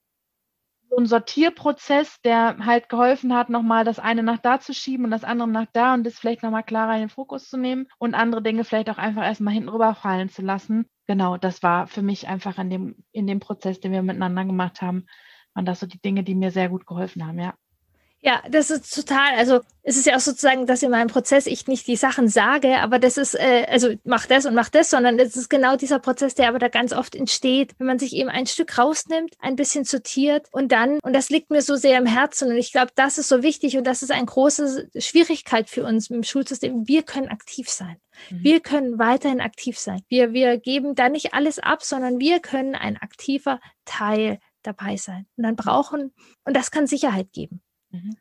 so 0.91 0.97
ein 0.97 1.07
Sortierprozess, 1.07 2.21
der 2.23 2.59
halt 2.67 2.89
geholfen 2.89 3.35
hat, 3.35 3.49
nochmal 3.49 3.85
das 3.85 3.99
eine 3.99 4.23
nach 4.23 4.39
da 4.39 4.61
zu 4.61 4.75
schieben 4.75 5.05
und 5.07 5.11
das 5.11 5.25
andere 5.25 5.49
nach 5.49 5.67
da 5.73 5.95
und 5.95 6.05
das 6.05 6.19
vielleicht 6.19 6.43
nochmal 6.43 6.65
klarer 6.65 6.95
in 6.95 7.01
den 7.01 7.09
Fokus 7.09 7.49
zu 7.49 7.57
nehmen 7.57 7.87
und 7.99 8.15
andere 8.15 8.43
Dinge 8.43 8.65
vielleicht 8.65 8.91
auch 8.91 8.99
einfach 8.99 9.23
erstmal 9.25 9.55
hinten 9.55 9.71
rüberfallen 9.71 10.29
zu 10.29 10.43
lassen. 10.43 10.87
Genau, 11.07 11.37
das 11.39 11.63
war 11.63 11.87
für 11.87 12.03
mich 12.03 12.29
einfach 12.29 12.59
in 12.59 12.71
dem, 12.71 13.05
in 13.13 13.27
dem 13.27 13.41
Prozess, 13.41 13.81
den 13.81 13.93
wir 13.93 14.03
miteinander 14.03 14.45
gemacht 14.45 14.83
haben, 14.83 15.07
waren 15.55 15.65
das 15.67 15.81
so 15.81 15.87
die 15.87 16.01
Dinge, 16.01 16.25
die 16.25 16.35
mir 16.35 16.51
sehr 16.51 16.69
gut 16.69 16.87
geholfen 16.87 17.27
haben, 17.27 17.39
ja. 17.39 17.55
Ja, 18.25 18.41
das 18.49 18.71
ist 18.71 18.95
total, 18.95 19.35
also 19.35 19.63
es 19.83 19.97
ist 19.97 20.07
ja 20.07 20.15
auch 20.15 20.21
sozusagen, 20.21 20.65
dass 20.65 20.85
in 20.85 20.93
meinem 20.93 21.09
Prozess 21.09 21.47
ich 21.47 21.67
nicht 21.67 21.89
die 21.89 21.97
Sachen 21.97 22.29
sage, 22.29 22.79
aber 22.79 23.01
das 23.01 23.17
ist, 23.17 23.35
äh, 23.35 23.67
also 23.69 23.95
mach 24.05 24.27
das 24.27 24.47
und 24.47 24.55
mach 24.55 24.69
das, 24.69 24.91
sondern 24.91 25.19
es 25.19 25.35
ist 25.35 25.51
genau 25.51 25.75
dieser 25.75 25.99
Prozess, 25.99 26.37
der 26.37 26.49
aber 26.49 26.61
da 26.61 26.69
ganz 26.69 26.93
oft 26.93 27.17
entsteht, 27.17 27.75
wenn 27.79 27.89
man 27.89 27.99
sich 27.99 28.15
eben 28.15 28.29
ein 28.29 28.47
Stück 28.47 28.79
rausnimmt, 28.79 29.35
ein 29.41 29.57
bisschen 29.57 29.83
sortiert 29.83 30.47
und 30.53 30.71
dann, 30.71 31.01
und 31.03 31.15
das 31.15 31.31
liegt 31.31 31.51
mir 31.51 31.63
so 31.63 31.75
sehr 31.75 31.99
im 31.99 32.07
Herzen 32.07 32.49
und 32.49 32.57
ich 32.57 32.71
glaube, 32.71 32.93
das 32.95 33.19
ist 33.19 33.29
so 33.29 33.43
wichtig 33.43 33.77
und 33.77 33.85
das 33.85 34.05
ist 34.05 34.13
eine 34.13 34.27
große 34.27 34.89
Schwierigkeit 34.99 35.69
für 35.69 35.85
uns 35.85 36.09
im 36.09 36.23
Schulsystem. 36.23 36.87
Wir 36.87 37.03
können 37.03 37.27
aktiv 37.27 37.69
sein. 37.69 37.97
Mhm. 38.31 38.45
Wir 38.45 38.61
können 38.61 38.99
weiterhin 39.01 39.41
aktiv 39.41 39.77
sein. 39.77 40.01
Wir, 40.07 40.33
wir 40.33 40.59
geben 40.59 40.95
da 40.95 41.09
nicht 41.09 41.35
alles 41.35 41.59
ab, 41.59 41.83
sondern 41.83 42.21
wir 42.21 42.39
können 42.39 42.77
ein 42.77 42.99
aktiver 42.99 43.59
Teil 43.85 44.39
dabei 44.63 44.97
sein. 44.97 45.27
Und 45.37 45.43
dann 45.43 45.57
brauchen, 45.57 46.15
und 46.45 46.57
das 46.57 46.71
kann 46.71 46.87
Sicherheit 46.87 47.33
geben. 47.33 47.63
Mhm. 47.93 48.17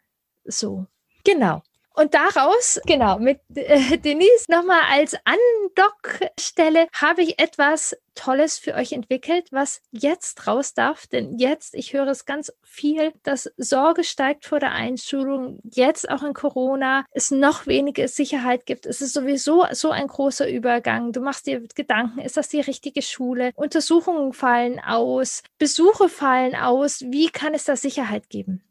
So, 0.46 0.86
genau. 1.24 1.64
Und 1.94 2.14
daraus, 2.14 2.80
genau, 2.86 3.20
mit 3.20 3.42
äh, 3.54 3.98
Denise 3.98 4.46
nochmal 4.48 4.82
als 4.92 5.16
Andockstelle 5.26 6.88
habe 6.94 7.22
ich 7.22 7.38
etwas 7.38 7.98
Tolles 8.16 8.58
für 8.58 8.76
euch 8.76 8.94
entwickelt, 8.94 9.50
was 9.52 9.82
jetzt 9.92 10.48
raus 10.48 10.74
darf. 10.74 11.08
Denn 11.08 11.38
jetzt, 11.38 11.76
ich 11.76 11.92
höre 11.92 12.08
es 12.08 12.26
ganz 12.26 12.54
viel, 12.64 13.14
dass 13.24 13.52
Sorge 13.58 14.06
steigt 14.06 14.46
vor 14.46 14.60
der 14.60 14.72
Einschulung. 14.72 15.60
Jetzt 15.64 16.10
auch 16.10 16.24
in 16.24 16.34
Corona 16.34 17.06
es 17.12 17.30
noch 17.30 17.68
weniger 17.68 18.08
Sicherheit 18.08 18.66
gibt. 18.66 18.86
Es 18.86 19.02
ist 19.02 19.14
sowieso 19.14 19.66
so 19.72 19.92
ein 19.92 20.08
großer 20.08 20.50
Übergang. 20.50 21.12
Du 21.12 21.20
machst 21.20 21.46
dir 21.46 21.62
Gedanken, 21.76 22.20
ist 22.20 22.38
das 22.38 22.48
die 22.48 22.62
richtige 22.62 23.02
Schule? 23.02 23.52
Untersuchungen 23.56 24.32
fallen 24.32 24.80
aus, 24.80 25.44
Besuche 25.58 26.08
fallen 26.08 26.56
aus. 26.56 27.02
Wie 27.02 27.30
kann 27.30 27.54
es 27.54 27.66
da 27.66 27.76
Sicherheit 27.76 28.30
geben? 28.30 28.64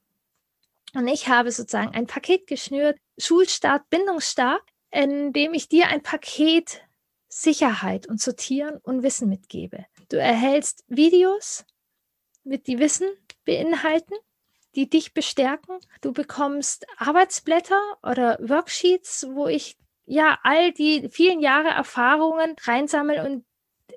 Und 0.94 1.07
ich 1.09 1.29
habe 1.29 1.53
sozusagen 1.53 1.94
ein 1.94 2.07
Paket 2.07 2.46
geschnürt, 2.46 2.98
Schulstart, 3.18 3.88
Bindungsstart, 3.90 4.62
in 4.90 5.33
dem 5.33 5.55
ich 5.55 5.68
dir 5.68 5.88
ein 5.88 6.03
Paket 6.03 6.83
Sicherheit 7.29 8.09
und 8.09 8.20
Sortieren 8.20 8.79
und 8.83 9.03
Wissen 9.03 9.29
mitgebe. 9.29 9.87
Du 10.09 10.16
erhältst 10.16 10.85
Videos, 10.88 11.64
mit 12.42 12.66
die 12.66 12.79
Wissen 12.79 13.09
beinhalten, 13.44 14.14
die 14.74 14.88
dich 14.88 15.14
bestärken. 15.14 15.79
Du 16.00 16.12
bekommst 16.12 16.87
Arbeitsblätter 16.96 17.81
oder 18.03 18.38
Worksheets, 18.40 19.26
wo 19.31 19.46
ich 19.46 19.76
ja 20.07 20.38
all 20.42 20.72
die 20.72 21.09
vielen 21.11 21.40
Jahre 21.40 21.68
Erfahrungen 21.68 22.57
reinsammle 22.62 23.24
und 23.24 23.44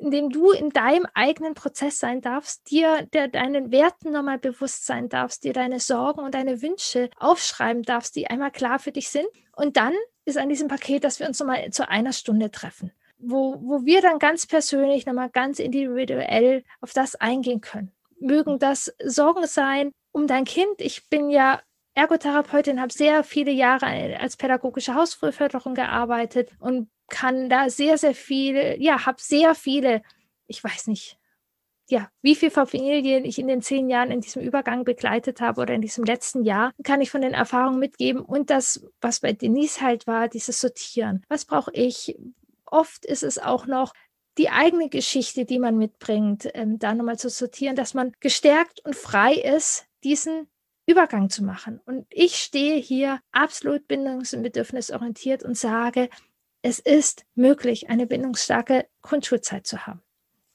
in 0.03 0.11
dem 0.11 0.29
du 0.29 0.51
in 0.51 0.69
deinem 0.69 1.07
eigenen 1.13 1.53
Prozess 1.53 1.97
sein 1.97 2.19
darfst, 2.19 2.69
dir 2.69 3.07
der 3.13 3.29
deinen 3.29 3.71
Werten 3.71 4.11
nochmal 4.11 4.37
bewusst 4.37 4.85
sein 4.85 5.07
darfst, 5.07 5.45
dir 5.45 5.53
deine 5.53 5.79
Sorgen 5.79 6.19
und 6.19 6.35
deine 6.35 6.61
Wünsche 6.61 7.09
aufschreiben 7.17 7.83
darfst, 7.83 8.17
die 8.17 8.27
einmal 8.27 8.51
klar 8.51 8.79
für 8.79 8.91
dich 8.91 9.09
sind. 9.09 9.27
Und 9.55 9.77
dann 9.77 9.93
ist 10.25 10.37
an 10.37 10.49
diesem 10.49 10.67
Paket, 10.67 11.05
dass 11.05 11.21
wir 11.21 11.27
uns 11.27 11.39
nochmal 11.39 11.69
zu 11.71 11.87
einer 11.87 12.11
Stunde 12.11 12.51
treffen, 12.51 12.91
wo, 13.17 13.55
wo 13.61 13.85
wir 13.85 14.01
dann 14.01 14.19
ganz 14.19 14.45
persönlich 14.45 15.05
nochmal 15.05 15.29
ganz 15.29 15.59
individuell 15.59 16.65
auf 16.81 16.91
das 16.91 17.15
eingehen 17.15 17.61
können. 17.61 17.93
Mögen 18.19 18.59
das 18.59 18.93
Sorgen 19.05 19.47
sein 19.47 19.93
um 20.11 20.27
dein 20.27 20.43
Kind. 20.43 20.79
Ich 20.79 21.07
bin 21.09 21.29
ja 21.29 21.61
Ergotherapeutin, 21.95 22.82
habe 22.82 22.91
sehr 22.91 23.23
viele 23.23 23.51
Jahre 23.51 23.86
als 24.19 24.38
pädagogische 24.38 24.95
Hausfrühförderung 24.95 25.75
gearbeitet 25.75 26.51
und 26.60 26.89
kann 27.10 27.49
da 27.49 27.69
sehr, 27.69 27.97
sehr 27.97 28.15
viele, 28.15 28.79
ja, 28.79 29.06
habe 29.06 29.21
sehr 29.21 29.53
viele, 29.53 30.01
ich 30.47 30.63
weiß 30.63 30.88
nicht, 30.88 31.19
ja, 31.89 32.10
wie 32.21 32.36
viele 32.36 32.51
Familien 32.51 33.25
ich 33.25 33.38
in 33.38 33.47
den 33.47 33.62
zehn 33.62 33.89
Jahren 33.89 34.10
in 34.10 34.21
diesem 34.21 34.41
Übergang 34.41 34.86
begleitet 34.86 35.41
habe 35.41 35.62
oder 35.62 35.73
in 35.73 35.82
diesem 35.82 36.06
letzten 36.06 36.43
Jahr, 36.43 36.71
kann 36.84 37.01
ich 37.01 37.12
von 37.12 37.21
den 37.21 37.34
Erfahrungen 37.34 37.79
mitgeben. 37.79 38.21
Und 38.21 38.49
das, 38.49 38.86
was 39.01 39.19
bei 39.19 39.34
Denise 39.34 39.82
halt 39.82 40.08
war, 40.08 40.29
dieses 40.29 40.60
Sortieren. 40.60 41.23
Was 41.27 41.45
brauche 41.45 41.71
ich? 41.73 42.17
Oft 42.65 43.06
ist 43.06 43.23
es 43.23 43.38
auch 43.38 43.67
noch 43.67 43.93
die 44.38 44.49
eigene 44.49 44.89
Geschichte, 44.89 45.45
die 45.45 45.60
man 45.60 45.77
mitbringt, 45.77 46.49
ähm, 46.53 46.79
da 46.79 46.95
nochmal 46.95 47.19
zu 47.19 47.29
sortieren, 47.29 47.75
dass 47.75 47.93
man 47.93 48.13
gestärkt 48.19 48.84
und 48.84 48.95
frei 48.95 49.34
ist, 49.34 49.86
diesen 50.03 50.47
Übergang 50.85 51.29
zu 51.29 51.43
machen. 51.43 51.79
Und 51.85 52.05
ich 52.09 52.35
stehe 52.35 52.77
hier 52.77 53.19
absolut 53.31 53.87
bindungs- 53.87 54.35
und 54.35 54.43
bedürfnisorientiert 54.43 55.43
und 55.43 55.57
sage, 55.57 56.09
es 56.61 56.79
ist 56.79 57.25
möglich, 57.35 57.89
eine 57.89 58.05
bindungsstarke 58.05 58.87
Grundschulzeit 59.01 59.67
zu 59.67 59.85
haben. 59.85 60.01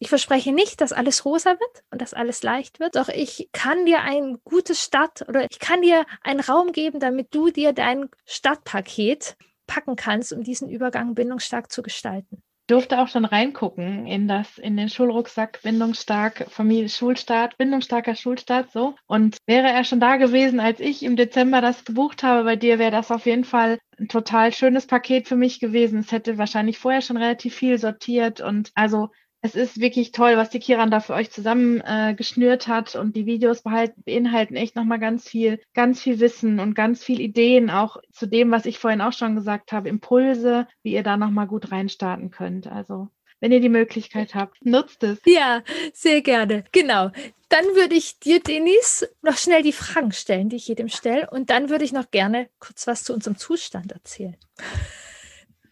Ich 0.01 0.09
verspreche 0.09 0.53
nicht, 0.53 0.81
dass 0.81 0.93
alles 0.93 1.25
rosa 1.25 1.51
wird 1.51 1.85
und 1.91 2.01
dass 2.01 2.15
alles 2.15 2.43
leicht 2.43 2.79
wird, 2.79 2.95
doch 2.95 3.09
ich 3.09 3.49
kann 3.53 3.85
dir 3.85 4.03
ein 4.03 4.39
gutes 4.45 4.83
Start 4.83 5.29
oder 5.29 5.45
ich 5.51 5.59
kann 5.59 5.83
dir 5.83 6.05
einen 6.23 6.41
Raum 6.41 6.73
geben, 6.73 7.01
damit 7.01 7.35
du 7.35 7.51
dir 7.51 7.73
dein 7.73 8.09
Stadtpaket 8.25 9.37
packen 9.67 9.97
kannst, 9.97 10.33
um 10.33 10.45
diesen 10.45 10.69
Übergang 10.69 11.15
bindungsstark 11.15 11.73
zu 11.73 11.83
gestalten 11.83 12.43
durfte 12.69 13.01
auch 13.01 13.09
schon 13.09 13.25
reingucken 13.25 14.07
in 14.07 14.29
das, 14.29 14.59
in 14.59 14.77
den 14.77 14.89
Schulrucksack 14.89 15.61
Bindungsstark, 15.63 16.47
Familie, 16.51 16.89
Schulstart, 16.89 17.57
bindungsstarker 17.59 18.15
Schulstart, 18.15 18.71
so. 18.71 18.95
Und 19.07 19.39
wäre 19.47 19.69
er 19.69 19.85
schon 19.85 20.01
da 20.01 20.17
gewesen, 20.17 20.61
als 20.61 20.79
ich 20.79 21.03
im 21.03 21.17
Dezember 21.17 21.61
das 21.61 21.85
gebucht 21.85 22.23
habe 22.23 22.45
bei 22.45 22.57
dir, 22.57 22.79
wäre 22.79 22.93
das 22.93 23.11
auf 23.11 23.27
jeden 23.27 23.45
Fall 23.45 23.79
ein 23.99 24.09
total 24.09 24.53
schönes 24.53 24.87
Paket 24.87 25.27
für 25.27 25.37
mich 25.37 25.59
gewesen. 25.59 26.01
Es 26.01 26.13
hätte 26.13 26.39
wahrscheinlich 26.39 26.79
vorher 26.79 27.03
schon 27.03 27.17
relativ 27.17 27.55
viel 27.55 27.79
sortiert 27.79 28.41
und 28.41 28.71
also 28.75 29.09
es 29.41 29.55
ist 29.55 29.81
wirklich 29.81 30.13
toll, 30.13 30.37
was 30.37 30.51
die 30.51 30.59
Kiran 30.59 30.91
da 30.91 31.01
für 31.01 31.15
euch 31.15 31.31
zusammen 31.31 31.81
äh, 31.81 32.17
hat 32.17 32.97
und 32.97 33.15
die 33.15 33.27
Videos 33.27 33.63
behalten, 33.63 34.03
beinhalten 34.05 34.57
echt 34.57 34.75
nochmal 34.75 34.99
ganz 34.99 35.29
viel, 35.29 35.61
ganz 35.75 36.03
viel 36.03 36.19
Wissen 36.19 36.59
und 36.59 36.75
ganz 36.75 37.05
viel 37.05 37.21
Ideen, 37.21 37.71
auch 37.71 37.99
zu 38.13 38.27
dem, 38.27 38.51
was 38.51 38.67
ich 38.67 38.79
vorhin 38.79 39.01
auch 39.01 39.13
schon 39.13 39.37
gesagt 39.37 39.73
habe, 39.73 39.89
Impulse, 39.89 40.67
wie 40.83 40.93
ihr 40.93 41.05
da 41.05 41.17
nochmal 41.17 41.47
gut 41.47 41.71
reinstarten 41.71 42.31
könnt. 42.31 42.67
Also 42.67 43.09
wenn 43.41 43.53
ihr 43.53 43.61
die 43.61 43.69
Möglichkeit 43.69 44.35
habt, 44.35 44.65
nutzt 44.65 45.05
es. 45.05 45.21
Ja, 45.25 45.63
sehr 45.93 46.23
gerne. 46.23 46.65
Genau. 46.73 47.11
Dann 47.49 47.65
würde 47.75 47.95
ich 47.95 48.19
dir, 48.19 48.41
Denise, 48.41 49.09
noch 49.23 49.39
schnell 49.39 49.63
die 49.63 49.73
Fragen 49.73 50.13
stellen, 50.13 50.49
die 50.49 50.57
ich 50.57 50.69
jedem 50.69 50.89
stelle. 50.89 51.31
Und 51.31 51.49
dann 51.49 51.71
würde 51.71 51.85
ich 51.85 51.93
noch 51.93 52.11
gerne 52.11 52.51
kurz 52.59 52.87
was 52.87 53.05
zu 53.05 53.15
unserem 53.15 53.39
Zustand 53.39 53.93
erzählen 53.93 54.37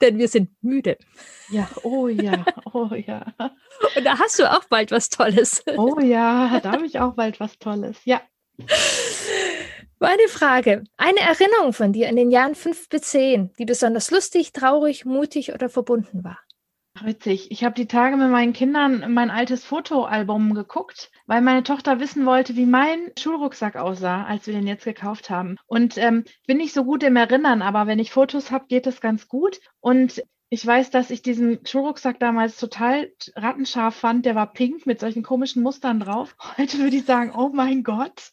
denn 0.00 0.18
wir 0.18 0.28
sind 0.28 0.50
müde. 0.62 0.98
Ja, 1.50 1.68
oh 1.82 2.08
ja, 2.08 2.44
oh 2.72 2.90
ja. 2.94 3.26
Und 3.96 4.04
da 4.04 4.18
hast 4.18 4.38
du 4.38 4.50
auch 4.50 4.64
bald 4.64 4.90
was 4.90 5.08
Tolles. 5.08 5.62
Oh 5.76 6.00
ja, 6.00 6.60
da 6.60 6.72
habe 6.72 6.86
ich 6.86 6.98
auch 6.98 7.14
bald 7.14 7.40
was 7.40 7.58
Tolles. 7.58 7.98
Ja. 8.04 8.20
Meine 9.98 10.28
Frage: 10.28 10.84
Eine 10.96 11.20
Erinnerung 11.20 11.72
von 11.72 11.92
dir 11.92 12.08
in 12.08 12.16
den 12.16 12.30
Jahren 12.30 12.54
fünf 12.54 12.88
bis 12.88 13.02
zehn, 13.02 13.52
die 13.58 13.64
besonders 13.64 14.10
lustig, 14.10 14.52
traurig, 14.52 15.04
mutig 15.04 15.52
oder 15.52 15.68
verbunden 15.68 16.22
war? 16.24 16.38
Witzig. 17.02 17.50
Ich 17.50 17.62
habe 17.62 17.74
die 17.74 17.86
Tage 17.86 18.16
mit 18.16 18.30
meinen 18.30 18.52
Kindern 18.52 19.12
mein 19.12 19.30
altes 19.30 19.64
Fotoalbum 19.64 20.54
geguckt, 20.54 21.10
weil 21.26 21.42
meine 21.42 21.62
Tochter 21.62 22.00
wissen 22.00 22.24
wollte, 22.26 22.56
wie 22.56 22.64
mein 22.64 23.12
Schulrucksack 23.18 23.76
aussah, 23.76 24.24
als 24.24 24.46
wir 24.46 24.54
den 24.54 24.66
jetzt 24.66 24.84
gekauft 24.84 25.28
haben. 25.28 25.56
Und 25.66 25.98
ähm, 25.98 26.24
bin 26.46 26.56
nicht 26.56 26.72
so 26.72 26.84
gut 26.84 27.02
im 27.02 27.16
Erinnern, 27.16 27.60
aber 27.60 27.86
wenn 27.86 27.98
ich 27.98 28.12
Fotos 28.12 28.50
habe, 28.50 28.66
geht 28.68 28.86
es 28.86 29.00
ganz 29.00 29.28
gut. 29.28 29.60
Und 29.80 30.22
ich 30.48 30.66
weiß, 30.66 30.90
dass 30.90 31.10
ich 31.10 31.22
diesen 31.22 31.64
Schulrucksack 31.66 32.18
damals 32.20 32.56
total 32.56 33.12
rattenscharf 33.34 33.94
fand. 33.94 34.26
Der 34.26 34.34
war 34.34 34.52
pink 34.52 34.86
mit 34.86 35.00
solchen 35.00 35.22
komischen 35.22 35.62
Mustern 35.62 36.00
drauf. 36.00 36.36
Heute 36.58 36.78
würde 36.78 36.96
ich 36.96 37.04
sagen, 37.04 37.32
oh 37.36 37.50
mein 37.52 37.82
Gott, 37.82 38.32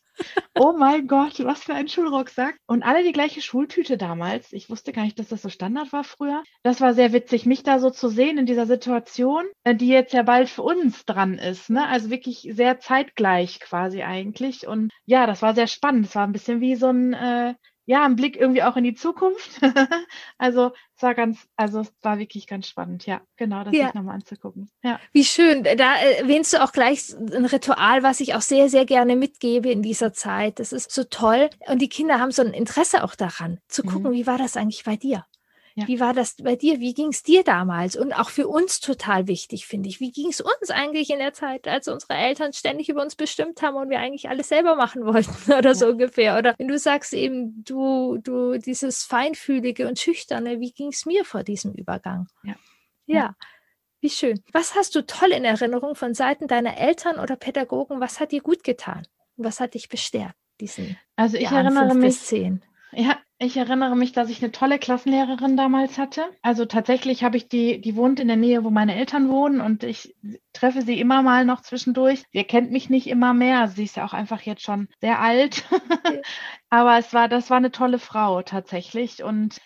Oh 0.56 0.73
mein 0.78 1.08
Gott, 1.08 1.43
was 1.43 1.63
für 1.63 1.73
ein 1.73 1.88
Schulrucksack. 1.88 2.58
Und 2.67 2.84
alle 2.84 3.04
die 3.04 3.12
gleiche 3.12 3.41
Schultüte 3.41 3.97
damals. 3.97 4.54
Ich 4.54 4.69
wusste 4.69 4.91
gar 4.91 5.04
nicht, 5.04 5.17
dass 5.17 5.30
das 5.30 5.41
so 5.41 5.49
Standard 5.49 5.91
war 5.91 6.04
früher. 6.04 6.43
Das 6.62 6.82
war 6.82 6.93
sehr 6.93 7.13
witzig, 7.13 7.45
mich 7.45 7.63
da 7.63 7.80
so 7.80 7.89
zu 7.89 8.10
sehen 8.10 8.38
in 8.38 8.45
dieser 8.45 8.67
Situation, 8.67 9.45
äh, 9.63 9.76
die 9.76 9.88
jetzt 9.88 10.13
ja 10.13 10.23
bald 10.23 10.49
für 10.49 10.62
uns 10.62 11.06
dran 11.06 11.39
ist. 11.39 11.69
Ne? 11.69 11.88
Also 11.88 12.10
wirklich 12.10 12.47
sehr 12.52 12.80
zeitgleich 12.80 13.60
quasi 13.60 14.04
eigentlich. 14.04 14.67
Und 14.67 14.91
ja, 15.06 15.26
das 15.26 15.41
war 15.41 15.56
sehr 15.56 15.67
spannend. 15.67 16.06
Es 16.06 16.15
war 16.15 16.26
ein 16.26 16.34
bisschen 16.34 16.62
wie 16.62 16.76
so 16.76 16.88
ein 16.88 17.13
äh, 17.13 17.56
ja, 17.86 18.06
ein 18.06 18.15
Blick 18.15 18.38
irgendwie 18.38 18.63
auch 18.63 18.78
in 18.78 18.84
die 18.84 18.96
Zukunft. 18.96 19.60
also 20.38 20.72
es 20.96 21.04
war 21.04 21.15
ganz, 21.15 21.48
also 21.56 21.82
es 21.82 21.93
war 22.02 22.17
wirklich 22.17 22.48
ganz 22.48 22.67
spannend, 22.67 23.06
ja, 23.06 23.22
genau, 23.36 23.63
das 23.63 23.74
ja. 23.74 23.86
sich 23.86 23.93
nochmal 23.93 24.15
anzugucken. 24.15 24.69
Ja. 24.84 25.00
Wie 25.12 25.26
schön. 25.26 25.63
Da 25.63 25.96
erwähnst 25.96 26.54
du 26.54 26.63
auch 26.63 26.72
gleich 26.72 27.13
ein 27.13 27.46
Ritual, 27.46 28.04
was 28.04 28.19
ich 28.19 28.36
auch 28.36 28.41
sehr, 28.41 28.69
sehr 28.69 28.86
gerne 28.86 29.15
mitgebe 29.15 29.69
in 29.69 29.82
dieser 29.82 30.13
Zeit. 30.13 30.60
Das 30.60 30.72
ist 30.72 30.91
so 30.91 31.04
toll. 31.04 31.50
Und 31.67 31.82
die 31.82 31.89
Kinder 31.89 32.19
haben 32.19 32.32
so 32.32 32.41
ein 32.41 32.54
Interesse 32.54 33.04
auch 33.04 33.15
daran, 33.15 33.60
zu 33.67 33.84
gucken, 33.84 34.12
mhm. 34.12 34.15
wie 34.15 34.28
war 34.28 34.38
das 34.38 34.56
eigentlich 34.56 34.84
bei 34.84 34.96
dir? 34.96 35.26
Ja. 35.75 35.88
Wie 35.88 35.99
war 35.99 36.13
das 36.13 36.36
bei 36.36 36.55
dir? 36.55 36.79
Wie 36.79 36.93
ging 36.93 37.07
es 37.07 37.23
dir 37.23 37.43
damals? 37.43 37.95
Und 37.95 38.13
auch 38.13 38.29
für 38.29 38.47
uns 38.47 38.79
total 38.79 39.27
wichtig, 39.27 39.65
finde 39.65 39.89
ich. 39.89 39.99
Wie 39.99 40.12
ging 40.12 40.29
es 40.29 40.39
uns 40.39 40.69
eigentlich 40.69 41.09
in 41.09 41.17
der 41.17 41.33
Zeit, 41.33 41.67
als 41.67 41.88
unsere 41.88 42.13
Eltern 42.13 42.53
ständig 42.53 42.89
über 42.89 43.01
uns 43.01 43.15
bestimmt 43.15 43.62
haben 43.63 43.75
und 43.75 43.89
wir 43.89 43.99
eigentlich 43.99 44.29
alles 44.29 44.49
selber 44.49 44.75
machen 44.75 45.05
wollten 45.05 45.51
oder 45.51 45.69
ja. 45.69 45.75
so 45.75 45.88
ungefähr? 45.88 46.38
Oder 46.38 46.53
wenn 46.59 46.67
du 46.67 46.77
sagst 46.77 47.13
eben, 47.13 47.63
du, 47.63 48.19
du, 48.19 48.59
dieses 48.59 49.03
Feinfühlige 49.03 49.88
und 49.88 49.97
Schüchterne, 49.97 50.59
wie 50.59 50.71
ging 50.71 50.89
es 50.89 51.07
mir 51.07 51.25
vor 51.25 51.43
diesem 51.43 51.73
Übergang? 51.73 52.27
Ja. 52.43 52.55
ja. 53.05 53.36
Wie 53.99 54.12
schön. 54.12 54.43
Was 54.51 54.75
hast 54.75 54.93
du 54.95 55.05
toll 55.05 55.31
in 55.31 55.45
Erinnerung 55.45 55.95
von 55.95 56.13
Seiten 56.13 56.47
deiner 56.47 56.77
Eltern 56.77 57.19
oder 57.19 57.36
Pädagogen? 57.36 57.99
Was 57.99 58.19
hat 58.19 58.31
dir 58.31 58.41
gut 58.41 58.63
getan? 58.63 59.07
Was 59.38 59.59
hat 59.59 59.73
dich 59.73 59.89
bestärkt? 59.89 60.36
Diesen 60.59 60.97
also 61.15 61.38
ich 61.38 61.43
Jahren 61.43 61.75
erinnere 61.75 61.95
mich. 61.95 62.29
Ja, 62.91 63.17
ich 63.39 63.58
erinnere 63.58 63.96
mich, 63.96 64.13
dass 64.13 64.30
ich 64.30 64.41
eine 64.41 64.52
tolle 64.52 64.80
Klassenlehrerin 64.80 65.58
damals 65.58 65.98
hatte. 65.98 66.24
Also 66.41 66.65
tatsächlich 66.65 67.24
habe 67.24 67.38
ich 67.38 67.50
die, 67.50 67.82
die 67.82 67.96
wohnt 67.96 68.19
in 68.19 68.28
der 68.28 68.38
Nähe, 68.38 68.63
wo 68.63 68.69
meine 68.69 68.96
Eltern 68.96 69.30
wohnen 69.30 69.60
und 69.60 69.84
ich 69.84 70.15
treffe 70.54 70.82
sie 70.82 71.00
immer 71.00 71.22
mal 71.22 71.43
noch 71.43 71.62
zwischendurch. 71.62 72.24
Sie 72.32 72.38
erkennt 72.38 72.72
mich 72.72 72.89
nicht 72.89 73.08
immer 73.08 73.34
mehr. 73.34 73.67
Sie 73.67 73.84
ist 73.84 73.98
ja 73.98 74.06
auch 74.06 74.13
einfach 74.13 74.41
jetzt 74.41 74.62
schon 74.62 74.88
sehr 75.02 75.19
alt. 75.19 75.65
Aber 76.69 76.98
es 76.98 77.13
war, 77.13 77.28
das 77.28 77.50
war 77.50 77.58
eine 77.58 77.72
tolle 77.72 78.00
Frau 78.00 78.41
tatsächlich 78.43 79.24
und 79.24 79.60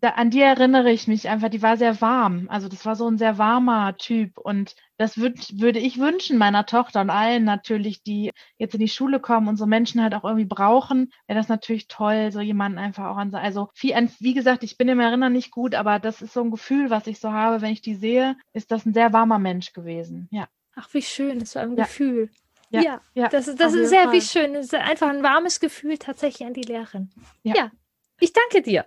da, 0.00 0.10
an 0.10 0.30
die 0.30 0.40
erinnere 0.40 0.90
ich 0.90 1.08
mich 1.08 1.28
einfach, 1.28 1.48
die 1.48 1.62
war 1.62 1.78
sehr 1.78 2.00
warm. 2.02 2.46
Also 2.50 2.68
das 2.68 2.84
war 2.84 2.96
so 2.96 3.08
ein 3.08 3.16
sehr 3.16 3.38
warmer 3.38 3.96
Typ. 3.96 4.38
Und 4.38 4.76
das 4.98 5.16
würd, 5.16 5.58
würde 5.58 5.78
ich 5.78 5.98
wünschen 5.98 6.36
meiner 6.36 6.66
Tochter 6.66 7.00
und 7.00 7.08
allen 7.08 7.44
natürlich, 7.44 8.02
die 8.02 8.32
jetzt 8.58 8.74
in 8.74 8.80
die 8.80 8.88
Schule 8.88 9.20
kommen 9.20 9.48
und 9.48 9.56
so 9.56 9.64
Menschen 9.64 10.02
halt 10.02 10.14
auch 10.14 10.24
irgendwie 10.24 10.44
brauchen, 10.44 11.12
wäre 11.26 11.38
das 11.38 11.48
natürlich 11.48 11.88
toll, 11.88 12.30
so 12.30 12.40
jemanden 12.40 12.78
einfach 12.78 13.06
auch 13.06 13.16
an. 13.16 13.34
Also 13.34 13.70
wie, 13.76 13.94
wie 14.20 14.34
gesagt, 14.34 14.64
ich 14.64 14.76
bin 14.76 14.88
im 14.88 15.00
Erinnern 15.00 15.32
nicht 15.32 15.50
gut, 15.50 15.74
aber 15.74 15.98
das 15.98 16.20
ist 16.20 16.34
so 16.34 16.42
ein 16.42 16.50
Gefühl, 16.50 16.90
was 16.90 17.06
ich 17.06 17.18
so 17.18 17.32
habe, 17.32 17.62
wenn 17.62 17.72
ich 17.72 17.80
die 17.80 17.94
sehe, 17.94 18.36
ist 18.52 18.70
das 18.70 18.84
ein 18.84 18.92
sehr 18.92 19.14
warmer 19.14 19.38
Mensch 19.38 19.72
gewesen. 19.72 20.28
Ja. 20.30 20.46
Ach, 20.74 20.92
wie 20.92 21.02
schön, 21.02 21.38
das 21.38 21.54
war 21.54 21.62
ein 21.62 21.76
ja. 21.76 21.84
Gefühl. 21.84 22.30
Ja, 22.68 22.82
ja, 22.82 23.00
ja, 23.14 23.28
das, 23.28 23.54
das 23.54 23.74
ist 23.74 23.90
sehr 23.90 24.04
Fall. 24.04 24.12
wie 24.12 24.20
schön. 24.20 24.54
Das 24.54 24.66
ist 24.66 24.74
einfach 24.74 25.08
ein 25.08 25.22
warmes 25.22 25.60
Gefühl 25.60 25.98
tatsächlich 25.98 26.46
an 26.46 26.52
die 26.52 26.62
Lehrerin. 26.62 27.10
Ja. 27.44 27.54
ja. 27.56 27.70
Ich 28.18 28.32
danke 28.32 28.60
dir. 28.60 28.86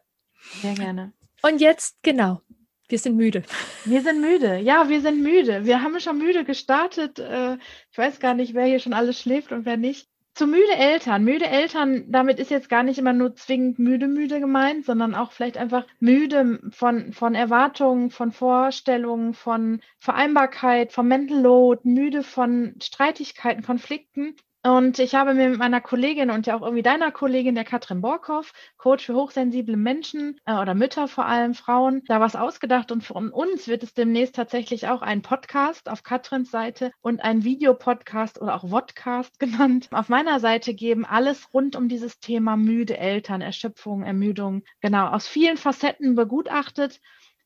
Sehr 0.62 0.74
gerne. 0.74 1.14
Und 1.42 1.62
jetzt, 1.62 1.98
genau, 2.04 2.42
wir 2.90 2.98
sind 2.98 3.16
müde. 3.16 3.44
Wir 3.86 4.02
sind 4.02 4.20
müde. 4.20 4.58
Ja, 4.58 4.90
wir 4.90 5.02
sind 5.02 5.22
müde. 5.22 5.66
Wir 5.66 5.84
haben 5.84 6.00
schon 6.00 6.18
müde 6.18 6.44
gestartet. 6.44 7.20
Äh, 7.20 7.58
ich 7.92 7.98
weiß 7.98 8.20
gar 8.20 8.34
nicht, 8.34 8.56
wer 8.56 8.66
hier 8.66 8.80
schon 8.80 8.94
alles 8.94 9.20
schläft 9.20 9.52
und 9.52 9.66
wer 9.66 9.78
nicht. 9.78 10.10
Zu 10.34 10.48
müde 10.48 10.74
Eltern. 10.76 11.24
Müde 11.24 11.46
Eltern, 11.46 12.12
damit 12.12 12.40
ist 12.40 12.50
jetzt 12.50 12.70
gar 12.70 12.84
nicht 12.84 12.98
immer 12.98 13.14
nur 13.14 13.36
zwingend 13.36 13.78
müde, 13.78 14.08
müde 14.08 14.40
gemeint, 14.40 14.86
sondern 14.86 15.14
auch 15.14 15.32
vielleicht 15.34 15.58
einfach 15.58 15.86
müde 16.00 16.60
von, 16.72 17.14
von 17.14 17.36
Erwartungen, 17.36 18.10
von 18.10 18.32
Vorstellungen, 18.32 19.34
von 19.34 19.82
Vereinbarkeit, 20.00 20.92
vom 20.92 21.08
Mental 21.08 21.42
Load, 21.42 21.82
müde 21.84 22.24
von 22.24 22.76
Streitigkeiten, 22.82 23.64
Konflikten 23.64 24.36
Und 24.62 25.00
ich 25.00 25.16
habe 25.16 25.34
mir 25.34 25.50
mit 25.50 25.58
meiner 25.58 25.80
Kollegin 25.80 26.30
und 26.32 26.46
ja 26.46 26.58
auch 26.58 26.62
irgendwie 26.62 26.84
deiner 26.84 27.14
Kollegin, 27.14 27.56
der 27.56 27.64
Katrin 27.64 28.02
Borkow, 28.02 28.52
Coach 28.76 29.06
für 29.06 29.14
hochsensible 29.14 29.78
Menschen 29.78 30.38
äh, 30.46 30.54
oder 30.54 30.74
Mütter 30.74 31.08
vor 31.08 31.26
allem, 31.26 31.54
Frauen, 31.54 32.02
da 32.08 32.20
was 32.20 32.36
ausgedacht. 32.36 32.92
Und 32.92 33.06
von 33.06 33.30
uns 33.30 33.70
wird 33.70 33.84
es 33.84 33.94
demnächst 33.94 34.36
tatsächlich 34.36 34.90
auch 34.90 35.02
einen 35.02 35.22
Podcast 35.22 35.88
auf 35.90 36.04
Katrins 36.04 36.52
Seite 36.52 36.92
und 37.00 37.22
einen 37.24 37.46
Videopodcast 37.46 38.42
oder 38.42 38.54
auch 38.54 38.70
Vodcast 38.70 39.40
genannt 39.40 39.88
auf 39.92 40.10
meiner 40.10 40.42
Seite 40.42 40.74
geben. 40.74 41.06
Alles 41.06 41.54
rund 41.54 41.78
um 41.78 41.88
dieses 41.88 42.20
Thema 42.20 42.58
müde 42.58 42.98
Eltern, 42.98 43.40
Erschöpfung, 43.40 44.04
Ermüdung, 44.04 44.64
genau, 44.82 45.08
aus 45.08 45.26
vielen 45.26 45.56
Facetten 45.56 46.16
begutachtet. 46.16 47.00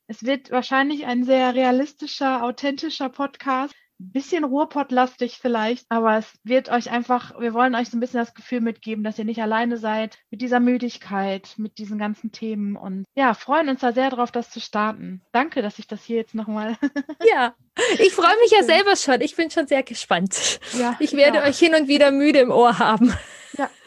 Es 0.08 0.24
wird 0.24 0.50
wahrscheinlich 0.50 1.06
ein 1.06 1.22
sehr 1.22 1.54
realistischer, 1.54 2.42
authentischer 2.42 3.08
Podcast 3.08 3.72
ein 4.00 4.10
bisschen 4.10 4.44
Ruhrpottlastig 4.44 5.38
vielleicht, 5.40 5.86
aber 5.88 6.18
es 6.18 6.32
wird 6.42 6.68
euch 6.68 6.90
einfach, 6.90 7.38
wir 7.38 7.54
wollen 7.54 7.74
euch 7.74 7.90
so 7.90 7.96
ein 7.96 8.00
bisschen 8.00 8.20
das 8.20 8.34
Gefühl 8.34 8.60
mitgeben, 8.60 9.04
dass 9.04 9.18
ihr 9.18 9.24
nicht 9.24 9.40
alleine 9.40 9.76
seid 9.76 10.18
mit 10.30 10.40
dieser 10.40 10.60
Müdigkeit, 10.60 11.54
mit 11.56 11.78
diesen 11.78 11.98
ganzen 11.98 12.32
Themen 12.32 12.76
und 12.76 13.04
ja, 13.14 13.34
freuen 13.34 13.68
uns 13.68 13.80
da 13.80 13.92
sehr 13.92 14.10
drauf, 14.10 14.32
das 14.32 14.50
zu 14.50 14.60
starten. 14.60 15.22
Danke, 15.32 15.62
dass 15.62 15.78
ich 15.78 15.86
das 15.86 16.02
hier 16.02 16.16
jetzt 16.16 16.34
nochmal. 16.34 16.76
ja, 17.32 17.54
ich 17.98 18.12
freue 18.12 18.36
mich 18.42 18.50
ja 18.50 18.64
selber 18.64 18.96
schon. 18.96 19.20
Ich 19.20 19.36
bin 19.36 19.50
schon 19.50 19.66
sehr 19.66 19.82
gespannt. 19.82 20.60
Ja, 20.78 20.96
ich 20.98 21.12
werde 21.12 21.38
ja. 21.38 21.44
euch 21.44 21.58
hin 21.58 21.74
und 21.74 21.88
wieder 21.88 22.10
müde 22.10 22.40
im 22.40 22.50
Ohr 22.50 22.78
haben. 22.78 23.14
Ja. 23.56 23.70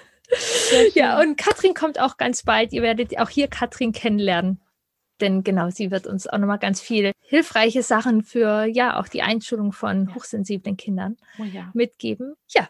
Ja, 0.93 1.22
und 1.22 1.38
Katrin 1.38 1.74
kommt 1.74 2.02
auch 2.02 2.17
ganz 2.17 2.43
bald. 2.43 2.74
Ihr 2.74 2.82
werdet 2.82 3.17
auch 3.17 3.30
hier 3.30 3.48
Katrin 3.48 3.93
kennenlernen 3.93 4.60
denn 5.22 5.44
genau, 5.44 5.70
sie 5.70 5.92
wird 5.92 6.08
uns 6.08 6.28
auch 6.28 6.38
nochmal 6.38 6.60
ganz 6.60 6.82
viele 6.82 7.12
hilfreiche 7.22 7.84
Sachen 7.84 8.24
für 8.24 8.66
ja 8.66 9.00
auch 9.00 9.08
die 9.08 9.22
Einschulung 9.22 9.72
von 9.72 10.14
hochsensiblen 10.16 10.78
Kindern 10.78 11.18
oh 11.40 11.44
ja. 11.44 11.72
mitgeben. 11.74 12.36
Ja, 12.50 12.68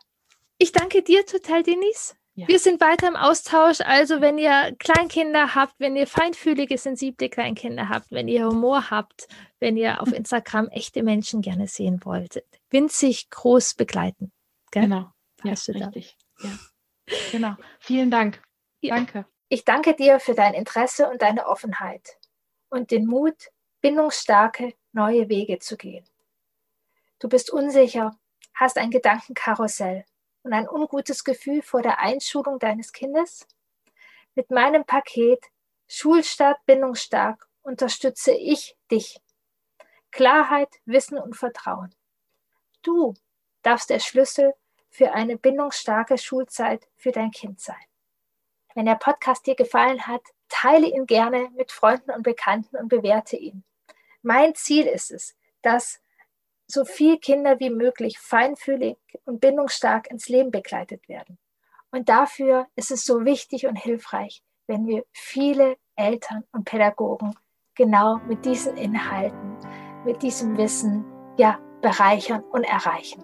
ich 0.58 0.72
danke 0.72 1.04
dir 1.04 1.26
total, 1.26 1.64
Denise. 1.64 2.16
Ja. 2.34 2.48
Wir 2.48 2.60
sind 2.60 2.82
weiter 2.82 3.08
im 3.08 3.16
Austausch. 3.16 3.82
Also, 3.82 4.22
wenn 4.22 4.38
ihr 4.38 4.76
Kleinkinder 4.78 5.56
habt, 5.56 5.74
wenn 5.80 5.96
ihr 5.96 6.06
feinfühlige, 6.06 6.78
sensible 6.78 7.30
Kleinkinder 7.30 7.90
habt, 7.90 8.12
wenn 8.12 8.28
ihr 8.28 8.46
Humor 8.46 8.92
habt, 8.92 9.28
wenn 9.60 9.76
ihr 9.76 10.02
auf 10.02 10.12
Instagram 10.14 10.68
echte 10.70 11.02
Menschen 11.02 11.42
gerne 11.42 11.68
sehen 11.68 12.00
wolltet, 12.04 12.46
winzig 12.70 13.32
groß 13.32 13.74
begleiten. 13.74 14.32
Gell? 14.72 14.84
Genau. 14.84 15.12
Ja, 15.44 15.52
richtig. 15.52 16.16
Ja. 16.42 16.50
Genau. 17.32 17.56
Vielen 17.80 18.12
Dank. 18.12 18.42
Ja. 18.82 18.96
Danke. 18.96 19.26
Ich 19.50 19.64
danke 19.64 19.96
dir 19.96 20.20
für 20.20 20.36
dein 20.36 20.54
Interesse 20.54 21.10
und 21.10 21.22
deine 21.22 21.48
Offenheit 21.48 22.17
und 22.70 22.92
den 22.92 23.06
Mut, 23.06 23.50
bindungsstarke 23.82 24.74
neue 24.92 25.30
Wege 25.30 25.60
zu 25.60 25.78
gehen. 25.78 26.06
Du 27.20 27.30
bist 27.30 27.52
unsicher, 27.52 28.18
hast 28.54 28.78
ein 28.78 28.92
Gedankenkarussell 28.92 30.06
und 30.44 30.54
ein 30.54 30.68
ungutes 30.70 31.24
Gefühl 31.24 31.62
vor 31.62 31.82
der 31.82 32.00
Einschulung 32.00 32.60
deines 32.60 32.92
Kindes? 32.92 33.48
Mit 34.36 34.52
meinem 34.52 34.86
Paket 34.86 35.44
Schulstart 35.88 36.58
bindungsstark 36.66 37.48
unterstütze 37.62 38.34
ich 38.34 38.76
dich. 38.92 39.20
Klarheit, 40.12 40.70
Wissen 40.86 41.18
und 41.18 41.36
Vertrauen. 41.36 41.94
Du 42.82 43.14
darfst 43.62 43.90
der 43.90 44.00
Schlüssel 44.00 44.54
für 44.90 45.14
eine 45.14 45.38
bindungsstarke 45.38 46.18
Schulzeit 46.18 46.88
für 46.96 47.12
dein 47.12 47.32
Kind 47.32 47.60
sein. 47.60 47.76
Wenn 48.76 48.86
der 48.86 48.96
Podcast 48.96 49.46
dir 49.48 49.56
gefallen 49.56 50.08
hat, 50.08 50.22
teile 50.50 50.88
ihn 50.88 51.06
gerne 51.06 51.50
mit 51.56 51.72
Freunden 51.72 52.12
und 52.12 52.24
Bekannten 52.24 52.78
und 52.78 52.88
bewerte 52.88 53.38
ihn. 53.38 53.64
Mein 54.22 54.56
Ziel 54.56 54.86
ist 54.86 55.12
es, 55.12 55.36
dass 55.62 56.00
so 56.68 56.84
viele 56.84 57.18
Kinder 57.18 57.60
wie 57.60 57.70
möglich 57.70 58.20
feinfühlig 58.20 58.98
und 59.26 59.40
bindungsstark 59.40 60.12
ins 60.12 60.28
Leben 60.28 60.52
begleitet 60.52 61.08
werden. 61.08 61.38
Und 61.92 62.10
dafür 62.10 62.68
ist 62.76 62.92
es 62.92 63.06
so 63.06 63.24
wichtig 63.24 63.68
und 63.68 63.78
hilfreich, 63.78 64.44
wenn 64.68 64.86
wir 64.86 65.06
viele 65.14 65.78
Eltern 65.96 66.44
und 66.52 66.66
Pädagogen 66.66 67.36
genau 67.76 68.18
mit 68.28 68.44
diesen 68.46 68.76
Inhalten, 68.76 69.58
mit 70.04 70.22
diesem 70.22 70.58
Wissen 70.58 71.06
ja 71.38 71.60
bereichern 71.82 72.44
und 72.52 72.64
erreichen. 72.64 73.24